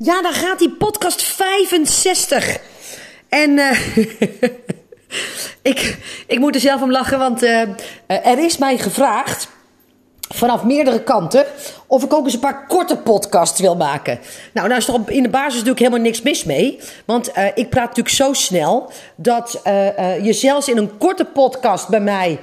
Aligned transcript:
Ja, 0.00 0.22
dan 0.22 0.32
gaat 0.32 0.58
die 0.58 0.70
podcast 0.70 1.22
65. 1.22 2.58
En 3.28 3.58
eh, 3.58 3.96
ik, 5.72 5.96
ik 6.26 6.38
moet 6.38 6.54
er 6.54 6.60
zelf 6.60 6.82
om 6.82 6.90
lachen, 6.90 7.18
want 7.18 7.42
eh, 7.42 7.68
er 8.06 8.38
is 8.38 8.58
mij 8.58 8.78
gevraagd 8.78 9.48
vanaf 10.28 10.64
meerdere 10.64 11.02
kanten 11.02 11.46
of 11.86 12.04
ik 12.04 12.12
ook 12.12 12.24
eens 12.24 12.34
een 12.34 12.40
paar 12.40 12.66
korte 12.66 12.96
podcasts 12.96 13.60
wil 13.60 13.76
maken. 13.76 14.18
Nou, 14.52 14.68
nou 14.68 14.80
is 14.80 14.88
er 14.88 15.00
in 15.06 15.22
de 15.22 15.28
basis 15.28 15.52
natuurlijk 15.52 15.78
helemaal 15.78 16.00
niks 16.00 16.22
mis 16.22 16.44
mee. 16.44 16.80
Want 17.04 17.30
uh, 17.36 17.44
ik 17.54 17.70
praat 17.70 17.88
natuurlijk 17.88 18.14
zo 18.14 18.32
snel 18.32 18.90
dat 19.16 19.60
uh, 19.66 19.98
uh, 19.98 20.24
je 20.24 20.32
zelfs 20.32 20.68
in 20.68 20.76
een 20.76 20.98
korte 20.98 21.24
podcast 21.24 21.88
bij 21.88 22.00
mij 22.00 22.38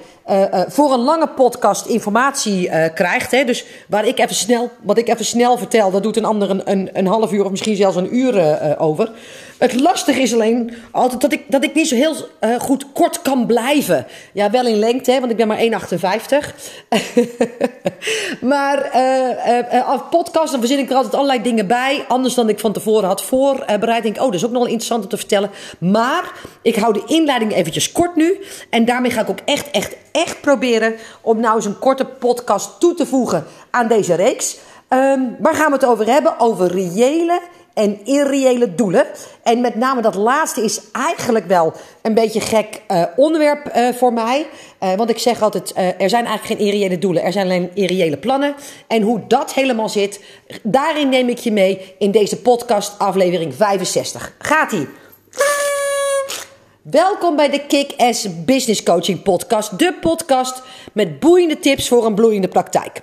voor 0.68 0.94
een 0.94 1.00
lange 1.00 1.28
podcast 1.28 1.86
informatie 1.86 2.70
krijgt. 2.94 3.32
Hè? 3.32 3.44
Dus 3.44 3.66
waar 3.88 4.08
ik 4.08 4.20
even 4.20 4.36
snel, 4.36 4.72
wat 4.82 4.98
ik 4.98 5.08
even 5.08 5.26
snel 5.26 5.58
vertel, 5.58 5.92
dat 5.92 6.04
doet 6.04 6.18
een 6.18 6.26
ander 6.26 6.50
een, 6.50 6.72
een, 6.72 6.90
een 6.94 7.08
half 7.08 7.32
uur 7.32 7.44
of 7.44 7.52
misschien 7.52 7.76
zelfs 7.76 7.96
een 7.96 8.16
uur 8.16 8.76
over. 8.80 9.12
Het 9.58 9.80
lastige 9.80 10.22
is 10.22 10.34
alleen 10.34 10.74
altijd 10.92 11.22
dat 11.22 11.32
ik, 11.32 11.44
dat 11.48 11.64
ik 11.64 11.74
niet 11.74 11.88
zo 11.88 11.96
heel 11.96 12.16
uh, 12.42 12.60
goed 12.60 12.92
kort 12.94 13.22
kan 13.22 13.46
blijven. 13.46 14.08
Ja, 14.34 14.50
wel 14.50 14.66
in 14.66 14.80
lengte, 14.80 15.12
hè, 15.12 15.20
want 15.20 15.32
ik 15.32 15.38
ben 15.38 15.48
maar 15.48 15.58
1,58. 15.58 15.68
maar 18.52 18.92
uh, 18.96 20.10
podcast, 20.10 20.52
dan 20.52 20.60
verzin 20.60 20.80
ik 20.80 20.90
er 20.90 20.96
altijd 20.96 21.14
allerlei 21.14 21.42
dingen 21.42 21.68
bij. 21.68 22.06
Anders 22.08 22.34
dan 22.34 22.50
ik 22.50 22.60
van 22.60 22.74
tevoren 22.74 23.08
had 23.08 23.24
voorbereid. 23.24 24.04
Denk 24.04 24.18
oh, 24.18 24.24
dat 24.24 24.34
is 24.34 24.46
ook 24.46 24.52
nog 24.52 24.62
wel 24.62 24.72
interessant 24.72 25.04
om 25.04 25.10
te 25.10 25.18
vertellen. 25.18 25.50
Maar 25.78 26.34
ik 26.62 26.76
hou 26.76 26.94
de 26.94 27.04
inleiding 27.06 27.54
eventjes 27.54 27.92
kort 27.92 28.16
nu. 28.16 28.44
En 28.70 28.86
daarmee 28.86 29.12
ga 29.12 29.22
ik 29.22 29.30
ook 29.30 29.42
echt, 29.46 29.72
echt, 29.72 29.96
echt 30.12 30.42
proberen 30.42 30.96
om 31.22 31.40
nou 31.40 31.56
eens 31.56 31.66
een 31.66 31.80
korte 31.80 32.06
podcast 32.06 32.80
toe 32.80 32.94
te 32.94 33.06
voegen 33.06 33.46
aan 33.70 33.88
deze 33.88 34.16
reeks. 34.16 34.58
Um, 34.90 35.36
waar 35.40 35.56
gaan 35.56 35.72
we 35.72 35.78
het 35.78 35.86
over 35.86 36.06
hebben? 36.06 36.40
Over 36.40 36.68
reële 36.68 37.42
en 37.76 38.06
irreële 38.06 38.76
doelen. 38.76 39.06
En 39.44 39.62
met 39.62 39.76
name 39.76 40.02
dat 40.02 40.16
laatste 40.16 40.64
is 40.64 40.82
eigenlijk 40.92 41.46
wel 41.46 41.74
een 42.02 42.14
beetje 42.14 42.42
gek 42.42 42.82
uh, 42.88 43.04
onderwerp 43.16 43.76
uh, 43.76 43.90
voor 43.94 44.14
mij. 44.14 44.46
Uh, 44.80 44.94
want 44.94 45.10
ik 45.10 45.20
zeg 45.20 45.42
altijd, 45.42 45.72
er 45.76 46.10
zijn 46.10 46.26
eigenlijk 46.26 46.46
geen 46.46 46.68
irreële 46.68 46.98
doelen. 46.98 47.24
Er 47.24 47.32
zijn 47.32 47.46
alleen 47.46 47.70
irreële 47.74 48.18
plannen. 48.18 48.56
En 48.88 49.02
hoe 49.02 49.22
dat 49.28 49.54
helemaal 49.54 49.90
zit, 49.90 50.20
daarin 50.64 51.10
neem 51.10 51.30
ik 51.30 51.38
je 51.38 51.52
mee 51.52 51.96
in 51.98 52.12
deze 52.12 52.42
podcast 52.42 53.00
aflevering 53.00 53.56
65. 53.56 54.36
Gaat-ie! 54.38 54.88
Welkom 56.82 57.36
bij 57.36 57.50
de 57.50 57.66
Kick-Ass 57.68 58.28
Business 58.46 58.84
Coaching 58.84 59.24
Podcast. 59.24 59.80
De 59.80 59.94
podcast 60.02 60.62
met 60.94 61.20
boeiende 61.20 61.60
tips 61.60 61.88
voor 61.88 62.06
een 62.06 62.16
bloeiende 62.16 62.48
praktijk. 62.48 63.02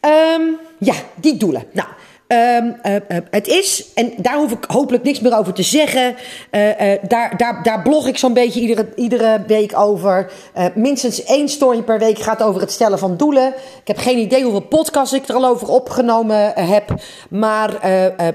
Um, 0.00 0.58
ja, 0.78 0.94
die 1.14 1.36
doelen. 1.36 1.64
Nou, 1.72 1.88
Um, 2.32 2.76
uh, 2.82 2.94
uh, 2.94 3.16
het 3.30 3.48
is, 3.48 3.92
en 3.94 4.12
daar 4.16 4.36
hoef 4.36 4.52
ik 4.52 4.64
hopelijk 4.66 5.04
niks 5.04 5.20
meer 5.20 5.38
over 5.38 5.52
te 5.52 5.62
zeggen. 5.62 6.14
Uh, 6.50 6.70
daar, 7.08 7.36
daar, 7.36 7.62
daar 7.62 7.82
blog 7.82 8.06
ik 8.06 8.18
zo'n 8.18 8.32
beetje 8.32 8.60
iedere, 8.60 8.88
iedere 8.94 9.42
week 9.46 9.78
over. 9.78 10.32
minstens 10.74 11.24
één 11.24 11.48
story 11.48 11.82
per 11.82 11.98
week 11.98 12.18
gaat 12.18 12.42
over 12.42 12.60
het 12.60 12.72
stellen 12.72 12.98
van 12.98 13.16
doelen. 13.16 13.46
Ik 13.80 13.86
heb 13.88 13.98
geen 13.98 14.18
idee 14.18 14.42
hoeveel 14.42 14.60
podcasts 14.60 15.14
ik 15.14 15.28
er 15.28 15.34
al 15.34 15.46
over 15.46 15.68
opgenomen 15.68 16.52
heb. 16.54 16.94
Maar 17.30 17.80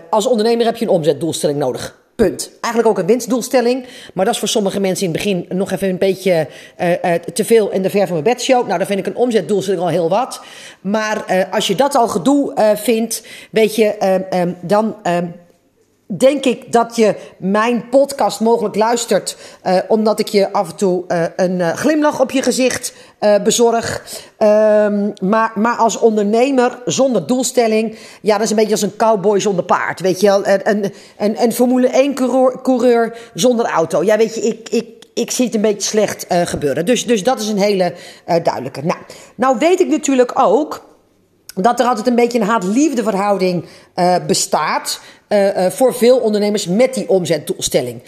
als 0.09 0.25
ondernemer 0.25 0.65
heb 0.65 0.77
je 0.77 0.85
een 0.85 0.91
omzetdoelstelling 0.91 1.59
nodig. 1.59 2.04
Punt. 2.15 2.51
Eigenlijk 2.61 2.87
ook 2.87 2.99
een 2.99 3.11
winstdoelstelling. 3.11 3.85
Maar 4.13 4.25
dat 4.25 4.33
is 4.33 4.39
voor 4.39 4.47
sommige 4.47 4.79
mensen 4.79 5.05
in 5.05 5.11
het 5.11 5.23
begin 5.23 5.45
nog 5.49 5.71
even 5.71 5.89
een 5.89 5.97
beetje 5.97 6.47
uh, 6.81 6.89
uh, 6.89 7.13
te 7.13 7.45
veel 7.45 7.71
in 7.71 7.81
de 7.81 7.89
ver 7.89 8.07
van 8.07 8.11
mijn 8.11 8.35
bedshow. 8.35 8.65
Nou, 8.65 8.77
dan 8.77 8.87
vind 8.87 8.99
ik 8.99 9.05
een 9.05 9.15
omzetdoelstelling 9.15 9.83
al 9.83 9.89
heel 9.89 10.09
wat. 10.09 10.41
Maar 10.81 11.25
uh, 11.29 11.43
als 11.51 11.67
je 11.67 11.75
dat 11.75 11.95
al 11.95 12.07
gedoe 12.07 12.73
vindt, 12.75 13.23
weet 13.49 13.75
je, 13.75 14.55
dan 14.61 14.95
denk 16.07 16.45
ik 16.45 16.71
dat 16.71 16.95
je 16.95 17.15
mijn 17.37 17.89
podcast 17.89 18.39
mogelijk 18.39 18.75
luistert. 18.75 19.37
Uh, 19.63 19.77
omdat 19.87 20.19
ik 20.19 20.27
je 20.27 20.53
af 20.53 20.69
en 20.69 20.75
toe 20.75 21.03
uh, 21.07 21.23
een 21.35 21.59
uh, 21.59 21.73
glimlach 21.73 22.19
op 22.19 22.31
je 22.31 22.41
gezicht 22.41 22.93
bezorg. 23.43 24.03
Um, 24.39 25.13
maar, 25.21 25.51
maar 25.55 25.75
als 25.75 25.97
ondernemer 25.97 26.81
zonder 26.85 27.27
doelstelling. 27.27 27.97
Ja, 28.21 28.33
dat 28.33 28.43
is 28.43 28.49
een 28.49 28.55
beetje 28.55 28.71
als 28.71 28.81
een 28.81 28.95
cowboy 28.95 29.39
zonder 29.39 29.65
paard. 29.65 29.99
Weet 29.99 30.19
je 30.19 30.27
wel? 30.27 30.47
Een, 30.47 30.91
een, 31.17 31.43
een 31.43 31.53
Formule 31.53 31.87
1 31.87 32.13
coureur, 32.13 32.61
coureur 32.61 33.17
zonder 33.33 33.65
auto. 33.65 34.03
Ja, 34.03 34.17
weet 34.17 34.35
je, 34.35 34.41
ik. 34.41 34.69
ik 34.69 34.93
ik 35.13 35.31
zie 35.31 35.45
het 35.45 35.55
een 35.55 35.61
beetje 35.61 35.81
slecht 35.81 36.25
gebeuren. 36.29 36.85
Dus, 36.85 37.05
dus 37.05 37.23
dat 37.23 37.39
is 37.39 37.47
een 37.47 37.57
hele 37.57 37.93
duidelijke. 38.25 38.81
Nou, 38.81 38.99
nou 39.35 39.57
weet 39.57 39.79
ik 39.79 39.87
natuurlijk 39.87 40.31
ook 40.39 40.85
dat 41.53 41.79
er 41.79 41.85
altijd 41.85 42.07
een 42.07 42.15
beetje 42.15 42.39
een 42.39 42.47
haat-liefde 42.47 43.03
verhouding 43.03 43.65
bestaat. 44.27 44.99
Uh, 45.29 45.57
uh, 45.57 45.71
voor 45.71 45.95
veel 45.95 46.17
ondernemers 46.17 46.67
met 46.67 46.93
die 46.93 47.09
omzetdoelstelling. 47.09 48.01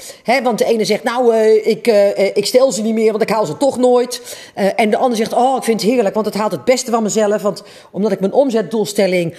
Want 0.44 0.58
de 0.58 0.66
ene 0.66 0.86
zegt, 0.86 1.04
nou, 1.04 1.36
uh, 1.36 1.68
ik, 1.68 1.88
ik 2.34 2.46
stel 2.46 2.72
ze 2.72 2.82
niet 2.82 2.94
meer, 2.94 3.12
want 3.12 3.24
ik 3.24 3.30
haal 3.30 3.46
ze 3.46 3.58
toch 3.58 3.78
nooit. 3.78 4.38
en 4.76 4.90
de 4.90 4.98
ander 4.98 5.18
zegt, 5.18 5.34
oh, 5.34 5.58
ik 5.58 5.64
vind 5.64 5.82
het 5.82 5.92
heerlijk, 5.92 6.14
want 6.14 6.26
het 6.26 6.36
haalt 6.36 6.52
het 6.52 6.66
beste 6.66 6.92
van 6.92 7.04
mezelf. 7.04 7.42
Want 7.42 7.64
omdat 7.92 8.12
ik 8.12 8.20
mijn 8.20 8.34
omzetdoelstelling 8.34 9.36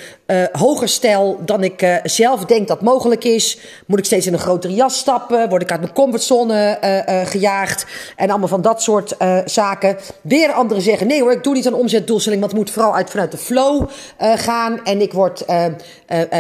hoger 0.52 0.88
stel 0.88 1.38
dan 1.44 1.64
ik 1.64 2.00
zelf 2.02 2.44
denk 2.44 2.68
dat 2.68 2.82
mogelijk 2.82 3.24
is, 3.24 3.58
moet 3.86 3.98
ik 3.98 4.04
steeds 4.04 4.26
in 4.26 4.32
een 4.32 4.38
grotere 4.38 4.74
jas 4.74 4.98
stappen, 4.98 5.48
word 5.48 5.62
ik 5.62 5.70
uit 5.70 5.80
mijn 5.80 5.92
comfortzone 5.92 6.78
gejaagd. 7.26 7.86
En 8.16 8.30
allemaal 8.30 8.48
van 8.48 8.62
dat 8.62 8.82
soort 8.82 9.16
zaken. 9.44 9.96
Weer 10.20 10.52
anderen 10.52 10.82
zeggen, 10.82 11.06
nee 11.06 11.20
hoor, 11.20 11.32
ik 11.32 11.44
doe 11.44 11.54
niet 11.54 11.66
een 11.66 11.74
omzetdoelstelling, 11.74 12.40
want 12.40 12.52
het 12.52 12.60
moet 12.60 12.70
vooral 12.70 12.94
uit 12.94 13.10
vanuit 13.10 13.30
de 13.30 13.38
flow 13.38 13.88
gaan. 14.18 14.84
En 14.84 15.00
ik 15.00 15.12
word 15.12 15.44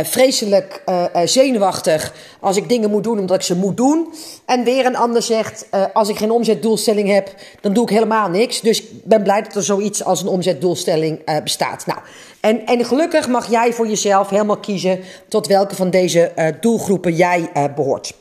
vreselijk 0.02 0.82
zenuwachtig 1.28 2.12
als 2.40 2.56
ik 2.56 2.68
dingen 2.68 2.90
moet 2.90 3.04
doen 3.04 3.18
omdat 3.18 3.36
ik 3.36 3.42
ze 3.42 3.56
moet 3.56 3.76
doen. 3.76 4.12
En 4.46 4.64
weer 4.64 4.86
een 4.86 4.96
ander 4.96 5.22
zegt, 5.22 5.66
uh, 5.74 5.84
als 5.92 6.08
ik 6.08 6.16
geen 6.16 6.30
omzetdoelstelling 6.30 7.08
heb, 7.08 7.34
dan 7.60 7.72
doe 7.72 7.82
ik 7.82 7.90
helemaal 7.90 8.28
niks. 8.28 8.60
Dus 8.60 8.82
ik 8.82 9.04
ben 9.04 9.22
blij 9.22 9.42
dat 9.42 9.54
er 9.54 9.62
zoiets 9.62 10.04
als 10.04 10.22
een 10.22 10.28
omzetdoelstelling 10.28 11.20
uh, 11.24 11.36
bestaat. 11.42 11.86
Nou, 11.86 11.98
en, 12.40 12.66
en 12.66 12.84
gelukkig 12.84 13.28
mag 13.28 13.50
jij 13.50 13.72
voor 13.72 13.88
jezelf 13.88 14.28
helemaal 14.28 14.58
kiezen 14.58 15.00
tot 15.28 15.46
welke 15.46 15.74
van 15.74 15.90
deze 15.90 16.32
uh, 16.36 16.46
doelgroepen 16.60 17.14
jij 17.14 17.50
behoort. 17.74 18.14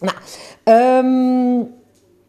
Nou, 0.00 0.16
um, 0.64 1.76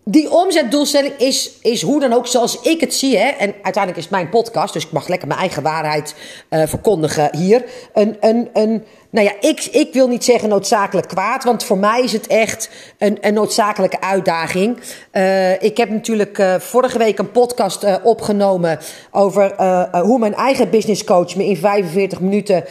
die 0.04 0.32
omzetdoelstelling 0.32 1.14
is, 1.18 1.52
is 1.62 1.82
hoe 1.82 2.00
dan 2.00 2.14
ook 2.14 2.28
zoals 2.28 2.62
ik 2.62 2.80
het 2.80 2.94
zie. 2.94 3.18
Hè? 3.18 3.28
En 3.28 3.54
uiteindelijk 3.62 3.98
is 3.98 4.04
het 4.04 4.12
mijn 4.12 4.30
podcast, 4.30 4.74
dus 4.74 4.86
ik 4.86 4.92
mag 4.92 5.08
lekker 5.08 5.28
mijn 5.28 5.40
eigen 5.40 5.64
waarheid 5.64 6.16
verkondigen 6.50 7.38
hier. 7.38 7.66
Een, 7.94 8.18
een, 8.20 8.50
een, 8.54 8.84
nou 9.12 9.26
ja, 9.28 9.34
ik, 9.50 9.66
ik 9.72 9.94
wil 9.94 10.08
niet 10.08 10.24
zeggen 10.24 10.50
noodzakelijk 10.50 11.08
kwaad, 11.08 11.44
want 11.44 11.64
voor 11.64 11.78
mij 11.78 12.02
is 12.04 12.12
het 12.12 12.28
echt 12.28 12.70
een, 12.98 13.18
een 13.22 13.34
noodzakelijke 13.34 14.02
uitdaging. 14.02 14.80
Uh, 15.14 15.62
ik 15.62 15.78
heb 15.78 15.90
natuurlijk 15.90 16.38
uh, 16.38 16.56
vorige 16.60 16.98
week 16.98 17.20
een 17.20 17.32
podcast 17.32 17.84
uh, 17.84 17.96
opgenomen 18.04 18.80
over 19.12 19.54
hoe 20.02 20.20
mijn 20.20 20.34
eigen 20.34 20.70
business 20.70 21.04
coach 21.04 21.36
me 21.36 21.46
in 21.46 21.58
45 21.58 22.20
minuten 22.20 22.64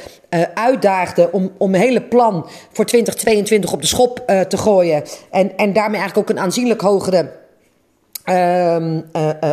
uitdaagde 0.55 1.29
om, 1.33 1.53
om 1.59 1.71
mijn 1.71 1.83
hele 1.83 2.03
plan 2.03 2.49
voor 2.73 2.85
2022 2.85 3.73
op 3.73 3.81
de 3.81 3.87
schop 3.87 4.23
te 4.49 4.57
gooien. 4.57 5.03
En, 5.31 5.57
en 5.57 5.73
daarmee 5.73 6.01
eigenlijk 6.01 6.31
ook 6.31 6.37
een 6.37 6.43
aanzienlijk 6.43 6.81
hogere. 6.81 7.37
Uh, 8.25 8.77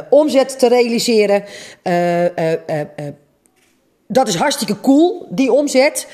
omzet 0.09 0.59
te 0.59 0.67
realiseren. 0.67 1.43
Dat 4.07 4.27
is 4.27 4.35
hartstikke 4.35 4.81
cool, 4.81 5.27
die 5.29 5.51
omzet. 5.51 6.07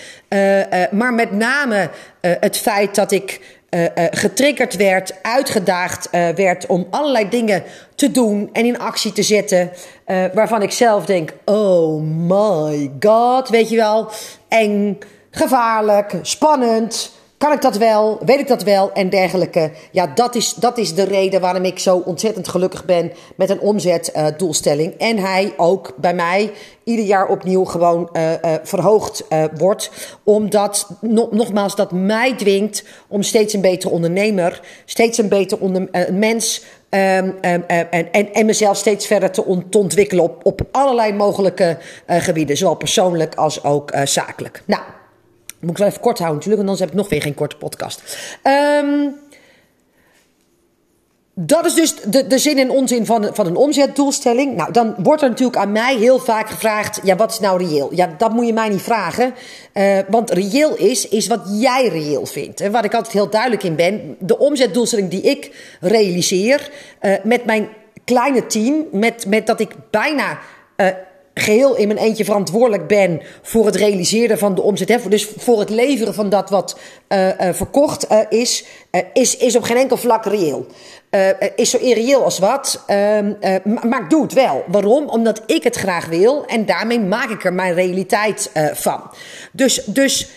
maar 0.91 1.13
met 1.13 1.31
name 1.31 1.90
het 2.22 2.57
feit 2.57 2.96
dat 2.96 3.12
ik 3.12 3.59
getriggerd 4.12 4.75
werd, 4.75 5.13
uitgedaagd 5.22 6.09
werd 6.12 6.66
om 6.66 6.88
allerlei 6.90 7.29
dingen 7.29 7.63
te 7.96 8.12
doen 8.12 8.50
en 8.53 8.66
in 8.66 8.79
actie 8.79 9.12
te 9.12 9.24
zetten. 9.24 9.72
waarvan 10.34 10.62
ik 10.62 10.72
zelf 10.72 11.06
denk: 11.06 11.34
oh 11.46 12.02
my 12.03 12.91
god, 13.00 13.50
weet 13.50 13.69
je 13.69 13.75
wel, 13.75 14.09
eng, 14.47 14.97
gevaarlijk, 15.31 16.19
spannend. 16.22 17.11
Kan 17.41 17.52
ik 17.52 17.61
dat 17.61 17.78
wel? 17.78 18.20
Weet 18.26 18.40
ik 18.40 18.47
dat 18.47 18.64
wel? 18.64 18.91
En 18.91 19.09
dergelijke. 19.09 19.72
Ja, 19.91 20.08
dat 20.08 20.35
is, 20.35 20.53
dat 20.53 20.78
is 20.78 20.93
de 20.96 21.03
reden 21.03 21.41
waarom 21.41 21.64
ik 21.64 21.79
zo 21.79 21.97
ontzettend 21.97 22.47
gelukkig 22.47 22.85
ben 22.85 23.11
met 23.35 23.49
een 23.49 23.59
omzetdoelstelling. 23.59 24.93
Uh, 24.93 25.08
en 25.08 25.17
hij 25.17 25.53
ook 25.58 25.93
bij 25.97 26.14
mij 26.14 26.52
ieder 26.84 27.05
jaar 27.05 27.28
opnieuw 27.28 27.64
gewoon 27.64 28.09
uh, 28.14 28.32
uh, 28.32 28.38
verhoogd 28.64 29.23
wordt. 29.58 29.91
Omdat, 30.23 30.88
no 30.99 31.29
nogmaals, 31.32 31.76
dat 31.76 31.91
mij 31.91 32.35
dwingt 32.35 32.84
om 33.08 33.23
steeds 33.23 33.53
een 33.53 33.61
betere 33.61 33.94
ondernemer, 33.94 34.61
steeds 34.85 35.17
een 35.17 35.29
beter 35.29 35.59
onder, 35.59 35.90
mens. 36.11 36.64
Um, 36.90 36.99
um, 36.99 37.64
en, 37.67 38.11
en, 38.11 38.34
en 38.34 38.46
mezelf 38.46 38.78
steeds 38.78 39.08
verder 39.08 39.32
te, 39.32 39.46
on, 39.46 39.70
te 39.70 39.78
ontwikkelen 39.78 40.23
op, 40.23 40.46
op 40.46 40.61
allerlei 40.72 41.14
mogelijke 41.14 41.78
gebieden, 42.08 42.58
zowel 42.58 42.76
persoonlijk 42.76 43.35
als 43.35 43.64
ook 43.64 43.91
zakelijk. 44.03 44.64
Nou. 44.66 44.82
Moet 45.61 45.72
ik 45.72 45.78
wel 45.78 45.87
even 45.87 46.02
kort 46.02 46.17
houden 46.17 46.37
natuurlijk, 46.37 46.67
want 46.67 46.69
anders 46.69 46.79
heb 46.79 46.90
ik 46.90 46.96
nog 46.96 47.09
weer 47.09 47.22
geen 47.22 47.34
korte 47.34 47.58
podcast. 47.58 48.17
Um, 48.84 49.16
dat 51.34 51.66
is 51.66 51.73
dus 51.73 51.96
de, 51.96 52.28
de 52.28 52.37
zin 52.37 52.58
en 52.58 52.69
onzin 52.69 53.05
van, 53.05 53.29
van 53.34 53.46
een 53.46 53.55
omzetdoelstelling. 53.55 54.55
Nou, 54.55 54.72
dan 54.72 54.96
wordt 54.97 55.22
er 55.22 55.29
natuurlijk 55.29 55.58
aan 55.58 55.72
mij 55.72 55.96
heel 55.96 56.19
vaak 56.19 56.49
gevraagd: 56.49 56.99
ja, 57.03 57.16
wat 57.16 57.31
is 57.31 57.40
nou 57.40 57.66
reëel? 57.66 57.90
Ja, 57.93 58.16
dat 58.17 58.31
moet 58.31 58.46
je 58.46 58.53
mij 58.53 58.69
niet 58.69 58.81
vragen. 58.81 59.34
Uh, 59.73 59.97
want 60.09 60.31
reëel 60.31 60.75
is, 60.75 61.08
is 61.08 61.28
wat 61.28 61.41
jij 61.52 61.87
reëel 61.87 62.25
vindt. 62.25 62.61
En 62.61 62.72
waar 62.72 62.84
ik 62.84 62.93
altijd 62.93 63.13
heel 63.13 63.29
duidelijk 63.29 63.63
in 63.63 63.75
ben: 63.75 64.16
de 64.19 64.37
omzetdoelstelling 64.37 65.09
die 65.09 65.22
ik 65.22 65.75
realiseer 65.79 66.69
uh, 67.02 67.13
met 67.23 67.46
mijn 67.46 67.69
kleine 68.05 68.46
team, 68.46 68.85
met, 68.91 69.25
met 69.28 69.47
dat 69.47 69.59
ik 69.59 69.72
bijna. 69.90 70.40
Uh, 70.78 70.87
geheel 71.41 71.76
in 71.76 71.88
mijn 71.88 71.99
eentje 71.99 72.26
verantwoordelijk 72.26 72.88
ben 72.88 73.22
voor 73.41 73.66
het 73.66 73.76
realiseren 73.76 74.38
van 74.38 74.55
de 74.55 74.61
omzet. 74.61 74.90
Hè, 74.90 74.97
dus 75.09 75.28
voor 75.38 75.59
het 75.59 75.70
leveren 75.70 76.14
van 76.14 76.29
dat 76.29 76.49
wat 76.49 76.78
uh, 77.09 77.28
uh, 77.28 77.34
verkocht 77.53 78.11
uh, 78.11 78.20
is, 78.29 78.66
is, 79.14 79.38
is 79.38 79.55
op 79.55 79.64
geen 79.64 79.78
enkel 79.78 79.97
vlak 79.97 80.26
reëel. 80.26 80.66
is 81.55 81.70
zo 81.70 81.78
irreëel 81.78 82.23
als 82.23 82.40
wat, 82.40 82.84
ehm, 82.88 83.34
maar 83.64 84.02
ik 84.02 84.09
doe 84.09 84.22
het 84.22 84.34
wel. 84.34 84.64
Waarom? 84.67 85.09
Omdat 85.09 85.41
ik 85.46 85.64
het 85.64 85.76
graag 85.76 86.08
wil 86.08 86.46
en 86.46 86.66
daarmee 86.66 86.99
maak 86.99 87.29
ik 87.29 87.44
er 87.46 87.53
mijn 87.53 87.73
realiteit 87.73 88.52
van. 88.73 89.02
Dus, 89.52 89.84
dus 89.85 90.29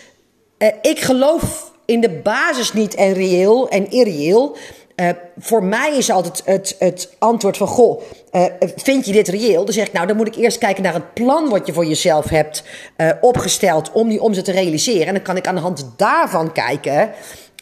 ik 0.81 0.99
geloof 0.99 1.71
in 1.85 2.01
de 2.01 2.09
basis 2.09 2.73
niet 2.73 2.95
en 2.95 3.13
reëel 3.13 3.69
en 3.69 3.91
irreëel. 3.91 4.57
Uh, 4.95 5.09
voor 5.37 5.63
mij 5.63 5.97
is 5.97 6.09
altijd 6.09 6.41
het, 6.45 6.75
het 6.79 7.15
antwoord 7.17 7.57
van: 7.57 7.67
Goh, 7.67 8.01
uh, 8.31 8.45
vind 8.75 9.05
je 9.05 9.11
dit 9.11 9.27
reëel? 9.27 9.65
Dan 9.65 9.73
zeg 9.73 9.87
ik: 9.87 9.93
Nou, 9.93 10.07
dan 10.07 10.15
moet 10.15 10.27
ik 10.27 10.35
eerst 10.35 10.57
kijken 10.57 10.83
naar 10.83 10.93
het 10.93 11.13
plan 11.13 11.49
wat 11.49 11.67
je 11.67 11.73
voor 11.73 11.85
jezelf 11.85 12.29
hebt 12.29 12.63
uh, 12.97 13.09
opgesteld 13.21 13.91
om 13.91 14.09
die 14.09 14.21
omzet 14.21 14.45
te 14.45 14.51
realiseren. 14.51 15.07
En 15.07 15.13
dan 15.13 15.23
kan 15.23 15.37
ik 15.37 15.47
aan 15.47 15.55
de 15.55 15.61
hand 15.61 15.85
daarvan 15.97 16.51
kijken 16.51 17.11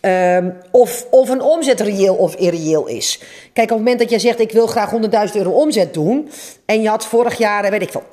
Um, 0.05 0.53
of, 0.71 1.05
of 1.09 1.29
een 1.29 1.41
omzet 1.41 1.79
reëel 1.79 2.15
of 2.15 2.35
irreëel 2.35 2.88
is. 2.88 3.19
Kijk, 3.53 3.71
op 3.71 3.77
het 3.77 3.85
moment 3.85 4.00
dat 4.00 4.09
jij 4.09 4.19
zegt: 4.19 4.39
Ik 4.39 4.51
wil 4.51 4.67
graag 4.67 4.91
100.000 4.91 5.00
euro 5.33 5.51
omzet 5.51 5.94
doen. 5.94 6.29
En 6.65 6.81
je 6.81 6.89
had 6.89 7.05
vorig 7.05 7.38
jaar, 7.38 7.69
weet 7.69 7.81
ik 7.81 7.91
veel, 7.91 8.03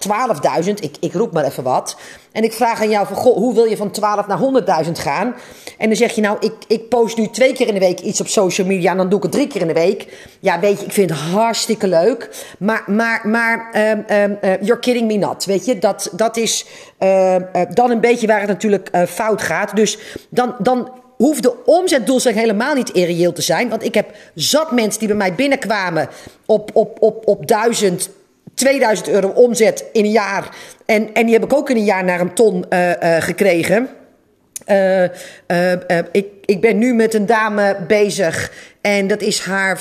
12.000. 0.65 0.75
Ik, 0.75 0.97
ik 1.01 1.13
roep 1.13 1.33
maar 1.33 1.45
even 1.45 1.63
wat. 1.63 1.97
En 2.33 2.45
ik 2.45 2.53
vraag 2.53 2.81
aan 2.81 2.91
jou: 2.91 3.07
van, 3.07 3.17
goh, 3.17 3.37
Hoe 3.37 3.55
wil 3.55 3.65
je 3.65 3.77
van 3.77 3.91
12 3.91 4.27
naar 4.27 4.39
100.000 4.85 4.93
gaan? 4.93 5.35
En 5.79 5.87
dan 5.87 5.97
zeg 5.97 6.13
je: 6.13 6.21
Nou, 6.21 6.37
ik, 6.41 6.53
ik 6.67 6.89
post 6.89 7.17
nu 7.17 7.27
twee 7.27 7.53
keer 7.53 7.67
in 7.67 7.75
de 7.75 7.81
week 7.81 8.01
iets 8.01 8.21
op 8.21 8.27
social 8.27 8.67
media. 8.67 8.91
En 8.91 8.97
dan 8.97 9.09
doe 9.09 9.19
ik 9.19 9.25
het 9.25 9.33
drie 9.33 9.47
keer 9.47 9.61
in 9.61 9.67
de 9.67 9.73
week. 9.73 10.29
Ja, 10.41 10.61
weet 10.61 10.81
je, 10.81 10.87
ik 10.87 10.93
vind 10.93 11.11
het 11.11 11.19
hartstikke 11.19 11.89
leuk. 11.89 12.47
Maar, 12.59 12.83
maar, 12.87 13.29
maar 13.29 13.71
um, 13.99 14.39
you're 14.41 14.79
kidding 14.79 15.07
me 15.07 15.17
not. 15.17 15.45
Weet 15.45 15.65
je, 15.65 15.79
dat, 15.79 16.11
dat 16.13 16.37
is 16.37 16.67
uh, 16.99 17.37
dan 17.71 17.91
een 17.91 18.01
beetje 18.01 18.27
waar 18.27 18.41
het 18.41 18.49
natuurlijk 18.49 18.89
uh, 18.93 19.03
fout 19.03 19.43
gaat. 19.43 19.77
Dus 19.77 19.99
dan. 20.29 20.55
dan 20.59 21.00
hoeft 21.21 21.43
de 21.43 21.65
omzetdoelstelling 21.65 22.41
helemaal 22.41 22.75
niet 22.75 22.91
irreëel 22.91 23.33
te 23.33 23.43
zijn. 23.43 23.69
Want 23.69 23.85
ik 23.85 23.95
heb 23.95 24.11
zat 24.35 24.71
mensen 24.71 24.99
die 24.99 25.09
bij 25.09 25.17
mij 25.17 25.35
binnenkwamen 25.35 26.09
op, 26.47 26.71
op, 26.73 27.03
op, 27.03 27.29
op 27.29 27.47
1000, 27.47 28.11
2000 28.55 29.09
euro 29.09 29.29
omzet 29.29 29.85
in 29.93 30.05
een 30.05 30.11
jaar. 30.11 30.57
En, 30.87 31.15
en 31.15 31.25
die 31.25 31.35
heb 31.35 31.45
ik 31.45 31.53
ook 31.53 31.71
in 31.71 31.77
een 31.77 31.85
jaar 31.85 32.05
naar 32.05 32.21
een 32.21 32.35
ton 32.35 32.65
uh, 32.71 32.89
uh, 32.89 33.17
gekregen. 33.19 33.89
Uh, 34.67 35.03
ik, 36.13 36.27
ik 36.45 36.61
ben 36.61 36.79
nu 36.79 36.95
met 36.95 37.15
een 37.15 37.27
dame 37.27 37.77
bezig 37.87 38.53
en 38.81 39.07
dat 39.07 39.21
is 39.21 39.41
haar 39.41 39.81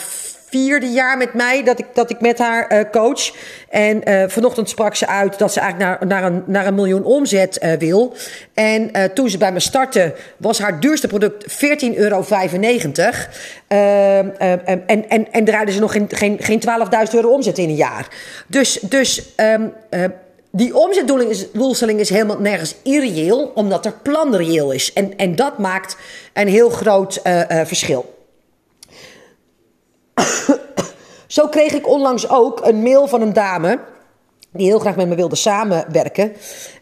vierde 0.49 0.91
jaar 0.91 1.17
met 1.17 1.33
mij 1.33 1.63
dat 1.63 1.79
ik, 1.79 1.85
dat 1.93 2.09
ik 2.09 2.21
met 2.21 2.37
haar 2.37 2.73
uh, 2.73 2.79
coach. 2.91 3.31
En 3.69 4.09
uh, 4.09 4.23
vanochtend 4.27 4.69
sprak 4.69 4.95
ze 4.95 5.07
uit 5.07 5.37
dat 5.37 5.53
ze 5.53 5.59
eigenlijk 5.59 5.99
naar, 5.99 6.07
naar, 6.07 6.31
een, 6.31 6.43
naar 6.45 6.67
een 6.67 6.75
miljoen 6.75 7.03
omzet 7.03 7.59
uh, 7.63 7.73
wil. 7.73 8.13
En 8.53 8.91
toen 9.13 9.29
ze 9.29 9.37
bij 9.37 9.51
me 9.51 9.59
startte, 9.59 10.15
was 10.37 10.59
haar 10.59 10.79
duurste 10.79 11.07
product 11.07 11.45
14,95 11.51 11.95
euro. 11.95 12.25
en, 13.67 15.09
en, 15.09 15.31
en 15.31 15.45
draaide 15.45 15.71
ze 15.71 15.79
nog 15.79 15.91
geen, 15.91 16.07
geen, 16.09 16.37
geen 16.39 16.61
12.000 17.07 17.13
euro 17.13 17.29
omzet 17.29 17.57
in 17.57 17.69
een 17.69 17.75
jaar. 17.75 18.07
Dus, 18.47 18.79
dus 18.81 19.35
die 20.51 20.75
omzetdoelstelling 20.75 21.99
is 21.99 22.09
helemaal 22.09 22.39
nergens 22.39 22.75
irreëel, 22.83 23.51
omdat 23.55 23.85
er 23.85 23.93
plan 24.01 24.35
reëel 24.35 24.71
is. 24.71 24.93
En, 24.93 25.17
en 25.17 25.35
dat 25.35 25.57
maakt 25.57 25.97
een 26.33 26.47
heel 26.47 26.69
groot 26.69 27.21
verschil. 27.65 28.18
Zo 31.27 31.47
kreeg 31.47 31.73
ik 31.73 31.87
onlangs 31.87 32.29
ook 32.29 32.65
een 32.65 32.81
mail 32.81 33.07
van 33.07 33.21
een 33.21 33.33
dame 33.33 33.79
die 34.51 34.67
heel 34.67 34.79
graag 34.79 34.95
met 34.95 35.07
me 35.07 35.15
wilde 35.15 35.35
samenwerken. 35.35 36.33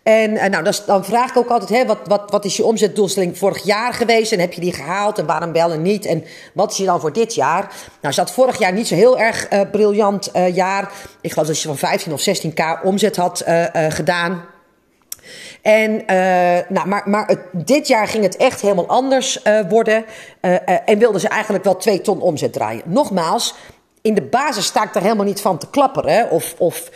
En, 0.03 0.51
nou, 0.51 0.71
dan 0.85 1.05
vraag 1.05 1.29
ik 1.29 1.37
ook 1.37 1.49
altijd, 1.49 1.69
hè, 1.69 1.85
wat, 1.85 1.99
wat, 2.03 2.31
wat 2.31 2.45
is 2.45 2.57
je 2.57 2.65
omzetdoelstelling 2.65 3.37
vorig 3.37 3.63
jaar 3.63 3.93
geweest? 3.93 4.31
En 4.31 4.39
heb 4.39 4.53
je 4.53 4.61
die 4.61 4.73
gehaald? 4.73 5.19
En 5.19 5.25
waarom 5.25 5.51
wel 5.51 5.71
en 5.71 5.81
niet? 5.81 6.05
En 6.05 6.23
wat 6.53 6.71
is 6.71 6.77
je 6.77 6.85
dan 6.85 6.99
voor 6.99 7.13
dit 7.13 7.35
jaar? 7.35 7.73
Nou, 8.01 8.13
ze 8.13 8.19
had 8.19 8.31
vorig 8.31 8.59
jaar 8.59 8.73
niet 8.73 8.87
zo 8.87 8.95
heel 8.95 9.19
erg 9.19 9.51
uh, 9.51 9.61
briljant 9.71 10.29
uh, 10.35 10.55
jaar. 10.55 10.91
Ik 11.21 11.31
geloof 11.31 11.47
dat 11.47 11.55
ze 11.55 11.67
van 11.67 11.77
15 11.77 12.13
of 12.13 12.29
16k 12.29 12.83
omzet 12.83 13.15
had 13.15 13.43
uh, 13.47 13.65
gedaan. 13.89 14.45
En, 15.61 15.91
uh, 15.91 15.97
nou, 16.69 16.87
maar, 16.87 17.09
maar 17.09 17.35
dit 17.51 17.87
jaar 17.87 18.07
ging 18.07 18.23
het 18.23 18.37
echt 18.37 18.61
helemaal 18.61 18.87
anders 18.87 19.39
uh, 19.43 19.59
worden. 19.69 20.05
Uh, 20.41 20.55
en 20.85 20.97
wilden 20.99 21.21
ze 21.21 21.27
eigenlijk 21.27 21.63
wel 21.63 21.77
twee 21.77 22.01
ton 22.01 22.21
omzet 22.21 22.53
draaien. 22.53 22.81
Nogmaals, 22.85 23.55
in 24.01 24.13
de 24.13 24.21
basis 24.21 24.65
sta 24.65 24.83
ik 24.83 24.93
daar 24.93 25.03
helemaal 25.03 25.25
niet 25.25 25.41
van 25.41 25.57
te 25.57 25.69
klapperen 25.69 26.29
of, 26.29 26.55
of 26.57 26.91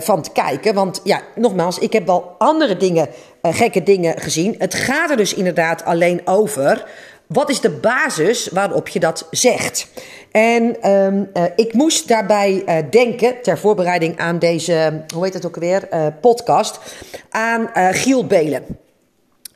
van 0.00 0.22
te 0.22 0.30
kijken. 0.30 0.74
Want 0.74 1.00
ja, 1.04 1.20
nogmaals, 1.34 1.78
ik 1.78 1.92
heb 1.92 2.06
wel 2.06 2.34
andere 2.38 2.76
dingen, 2.76 3.08
gekke 3.42 3.82
dingen 3.82 4.20
gezien. 4.20 4.54
Het 4.58 4.74
gaat 4.74 5.10
er 5.10 5.16
dus 5.16 5.34
inderdaad 5.34 5.84
alleen 5.84 6.20
over 6.24 6.84
wat 7.32 7.50
is 7.50 7.60
de 7.60 7.70
basis 7.70 8.48
waarop 8.48 8.88
je 8.88 9.00
dat 9.00 9.26
zegt? 9.30 9.86
En 10.32 10.90
um, 10.90 11.30
uh, 11.34 11.44
ik 11.56 11.72
moest 11.72 12.08
daarbij 12.08 12.62
uh, 12.66 12.76
denken, 12.90 13.42
ter 13.42 13.58
voorbereiding 13.58 14.18
aan 14.18 14.38
deze, 14.38 15.04
hoe 15.14 15.24
heet 15.24 15.34
het 15.34 15.46
ook 15.46 15.54
alweer, 15.54 15.88
uh, 15.92 16.06
podcast, 16.20 16.78
aan 17.30 17.70
Giel 17.74 18.26
Belen. 18.26 18.64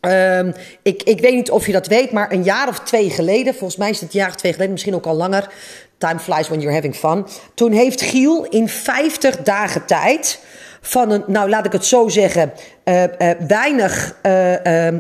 Um, 0.01 0.55
ik, 0.83 1.03
ik 1.03 1.21
weet 1.21 1.35
niet 1.35 1.51
of 1.51 1.67
je 1.67 1.73
dat 1.73 1.87
weet, 1.87 2.13
maar 2.13 2.33
een 2.33 2.43
jaar 2.43 2.69
of 2.69 2.79
twee 2.81 3.11
geleden, 3.11 3.55
volgens 3.55 3.77
mij 3.77 3.91
is 3.91 4.01
het 4.01 4.15
een 4.15 4.21
jaar 4.21 4.29
of 4.29 4.35
twee 4.35 4.53
geleden, 4.53 4.73
misschien 4.73 4.95
ook 4.95 5.07
al 5.07 5.15
langer. 5.15 5.49
Time 5.99 6.19
flies 6.19 6.49
when 6.49 6.61
you're 6.61 6.75
having 6.75 6.95
fun. 6.95 7.27
Toen 7.55 7.73
heeft 7.73 8.01
Giel 8.01 8.45
in 8.45 8.69
50 8.69 9.37
dagen 9.37 9.87
tijd 9.87 10.41
van 10.81 11.11
een, 11.11 11.25
nou 11.27 11.49
laat 11.49 11.67
ik 11.67 11.73
het 11.73 11.85
zo 11.85 12.09
zeggen, 12.09 12.53
weinig 13.47 14.19
ehm, 14.23 14.99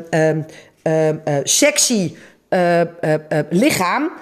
sexy 1.42 2.14
uh, 2.50 2.80
uh, 2.80 2.86
lichaam 3.50 4.12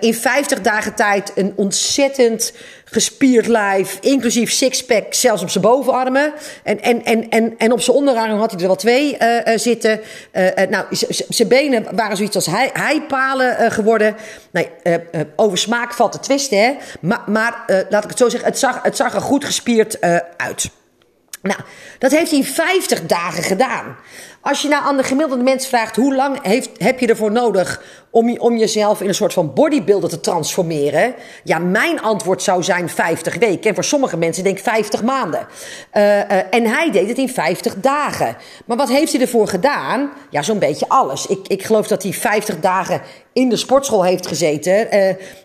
in 0.00 0.14
50 0.14 0.60
dagen 0.60 0.94
tijd 0.94 1.32
een 1.34 1.52
ontzettend 1.56 2.52
gespierd 2.84 3.46
lijf, 3.46 3.98
inclusief 4.00 4.50
sixpack, 4.50 5.14
zelfs 5.14 5.42
op 5.42 5.50
zijn 5.50 5.64
bovenarmen. 5.64 6.32
En, 6.62 6.80
en, 6.82 7.04
en, 7.04 7.28
en, 7.28 7.54
en 7.58 7.72
op 7.72 7.80
zijn 7.80 7.96
onderarmen 7.96 8.38
had 8.38 8.50
hij 8.50 8.60
er 8.60 8.66
wel 8.66 8.76
twee 8.76 9.16
zitten. 9.54 10.00
nou, 10.70 10.84
zijn 11.28 11.48
benen 11.48 11.86
waren 11.96 12.16
zoiets 12.16 12.34
als 12.34 12.46
hij, 12.46 12.70
heipalen 12.72 13.72
geworden. 13.72 14.16
Nee, 14.50 14.70
over 15.36 15.58
smaak 15.58 15.92
valt 15.92 16.12
te 16.12 16.20
twisten, 16.20 16.58
hè. 16.58 16.76
Maar, 17.00 17.22
maar 17.26 17.64
laat 17.88 18.04
ik 18.04 18.10
het 18.10 18.18
zo 18.18 18.28
zeggen, 18.28 18.48
het 18.48 18.58
zag, 18.58 18.82
het 18.82 18.96
zag 18.96 19.14
er 19.14 19.20
goed 19.20 19.44
gespierd 19.44 20.00
uit. 20.36 20.70
Nou, 21.44 21.60
dat 21.98 22.10
heeft 22.10 22.30
hij 22.30 22.38
in 22.38 22.44
50 22.44 23.06
dagen 23.06 23.42
gedaan. 23.42 23.96
Als 24.44 24.62
je 24.62 24.68
nou 24.68 24.84
aan 24.84 24.96
de 24.96 25.02
gemiddelde 25.02 25.42
mens 25.42 25.66
vraagt 25.66 25.96
hoe 25.96 26.14
lang 26.14 26.38
heeft, 26.42 26.70
heb 26.78 26.98
je 26.98 27.06
ervoor 27.06 27.32
nodig 27.32 27.82
om, 28.10 28.38
om 28.38 28.56
jezelf 28.56 29.00
in 29.00 29.08
een 29.08 29.14
soort 29.14 29.32
van 29.32 29.52
bodybuilder 29.52 30.08
te 30.08 30.20
transformeren? 30.20 31.14
Ja, 31.44 31.58
mijn 31.58 32.00
antwoord 32.00 32.42
zou 32.42 32.62
zijn 32.62 32.88
50 32.88 33.38
weken. 33.38 33.68
En 33.68 33.74
voor 33.74 33.84
sommige 33.84 34.16
mensen 34.16 34.44
denk 34.44 34.56
ik 34.56 34.64
50 34.64 35.02
maanden. 35.02 35.46
Uh, 35.94 36.02
uh, 36.02 36.22
en 36.50 36.66
hij 36.66 36.90
deed 36.90 37.08
het 37.08 37.18
in 37.18 37.28
50 37.28 37.74
dagen. 37.80 38.36
Maar 38.66 38.76
wat 38.76 38.88
heeft 38.88 39.12
hij 39.12 39.20
ervoor 39.20 39.48
gedaan? 39.48 40.10
Ja, 40.30 40.42
zo'n 40.42 40.58
beetje 40.58 40.88
alles. 40.88 41.26
Ik, 41.26 41.48
ik 41.48 41.62
geloof 41.62 41.86
dat 41.86 42.02
hij 42.02 42.12
50 42.12 42.60
dagen 42.60 43.00
in 43.32 43.48
de 43.48 43.56
sportschool 43.56 44.04
heeft 44.04 44.26
gezeten. 44.26 44.96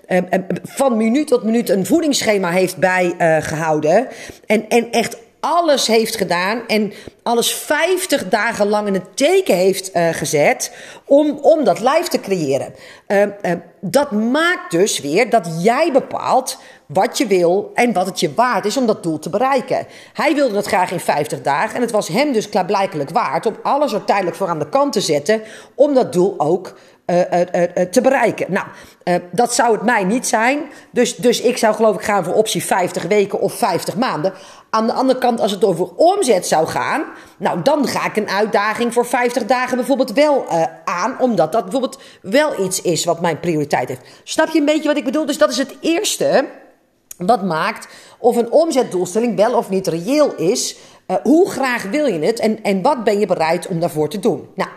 Uh, 0.10 0.24
van 0.63 0.98
minuut 0.98 1.27
tot 1.27 1.44
minuut 1.44 1.70
een 1.70 1.86
voedingsschema 1.86 2.50
heeft 2.50 2.77
bijgehouden. 2.77 4.08
en, 4.46 4.70
en 4.70 4.91
echt 4.91 5.18
alles 5.39 5.88
heeft 5.88 6.15
gedaan 6.15 6.67
en 6.67 6.93
alles 7.24 7.53
50 7.53 8.29
dagen 8.29 8.67
lang 8.67 8.88
in 8.88 8.93
het 8.93 9.17
teken 9.17 9.55
heeft 9.55 9.96
uh, 9.96 10.10
gezet 10.10 10.75
om, 11.05 11.39
om 11.41 11.63
dat 11.63 11.79
lijf 11.79 12.08
te 12.08 12.19
creëren. 12.19 12.74
Uh, 13.08 13.22
uh, 13.22 13.51
dat 13.81 14.12
maakt 14.12 14.72
dus 14.72 15.00
weer 15.00 15.29
dat 15.29 15.48
jij 15.60 15.91
bepaalt 15.91 16.58
wat 16.86 17.17
je 17.17 17.27
wil 17.27 17.72
en 17.74 17.93
wat 17.93 18.05
het 18.05 18.19
je 18.19 18.34
waard 18.34 18.65
is 18.65 18.77
om 18.77 18.86
dat 18.86 19.03
doel 19.03 19.19
te 19.19 19.29
bereiken. 19.29 19.88
Hij 20.13 20.36
wilde 20.36 20.53
dat 20.53 20.67
graag 20.67 20.91
in 20.91 21.00
50 21.00 21.41
dagen 21.41 21.75
en 21.75 21.81
het 21.81 21.91
was 21.91 22.08
hem 22.08 22.34
dus 22.34 22.50
klaarblijkelijk 22.50 23.10
waard 23.10 23.46
om 23.46 23.55
alles 23.63 23.93
er 23.93 24.05
tijdelijk 24.05 24.36
voor 24.36 24.48
aan 24.48 24.60
de 24.60 24.69
kant 24.69 24.93
te 24.93 25.01
zetten 25.01 25.41
om 25.75 25.93
dat 25.93 26.13
doel 26.13 26.34
ook 26.38 26.74
te 27.92 28.00
bereiken. 28.01 28.46
Nou, 28.50 28.68
dat 29.32 29.54
zou 29.54 29.74
het 29.74 29.84
mij 29.84 30.04
niet 30.04 30.28
zijn. 30.28 30.60
Dus, 30.92 31.16
dus 31.16 31.42
ik 31.42 31.58
zou 31.58 31.75
geloof 31.75 31.96
ik 31.96 32.01
gaan 32.01 32.24
voor 32.24 32.34
optie 32.34 32.63
50 32.63 33.04
weken 33.04 33.39
of 33.39 33.54
50 33.54 33.96
maanden. 33.96 34.34
Aan 34.70 34.88
de 34.88 34.94
andere 34.94 35.20
kant, 35.20 35.39
als 35.39 35.51
het 35.51 35.63
over 35.63 35.96
omzet 35.96 36.48
zou 36.48 36.68
gaan, 36.68 37.04
nou 37.38 37.62
dan 37.62 37.88
ga 37.88 38.06
ik 38.06 38.16
een 38.16 38.30
uitdaging 38.30 38.94
voor 38.94 39.06
50 39.06 39.46
dagen 39.46 39.78
bijvoorbeeld 39.78 40.12
wel 40.12 40.46
aan, 40.86 41.20
omdat 41.20 41.51
dat 41.51 41.63
bijvoorbeeld 41.63 42.00
wel 42.22 42.66
iets 42.66 42.82
is 42.82 43.06
wat 43.06 43.22
mijn 43.22 43.39
prioriteit 43.39 43.88
heeft. 43.88 44.06
Snap 44.24 44.50
je 44.50 44.60
een 44.60 44.66
beetje 44.66 44.88
wat 44.88 44.98
ik 44.98 45.04
bedoel? 45.04 45.25
Dus 45.25 45.38
dat 45.38 45.50
is 45.50 45.58
het 45.58 45.75
eerste 45.82 46.46
wat 47.18 47.44
maakt 47.44 47.88
of 48.18 48.36
een 48.36 48.51
omzetdoelstelling 48.51 49.36
wel 49.36 49.54
of 49.54 49.70
niet 49.70 49.88
reëel 49.88 50.36
is. 50.36 50.75
Hoe 51.24 51.50
graag 51.50 51.84
wil 51.84 52.06
je 52.06 52.20
het 52.20 52.39
en, 52.39 52.63
en 52.63 52.82
wat 52.82 53.04
ben 53.04 53.20
je 53.20 53.25
bereid 53.25 53.68
om 53.68 53.80
daarvoor 53.80 54.10
te 54.10 54.20
doen? 54.20 54.48
Nou, 54.56 54.70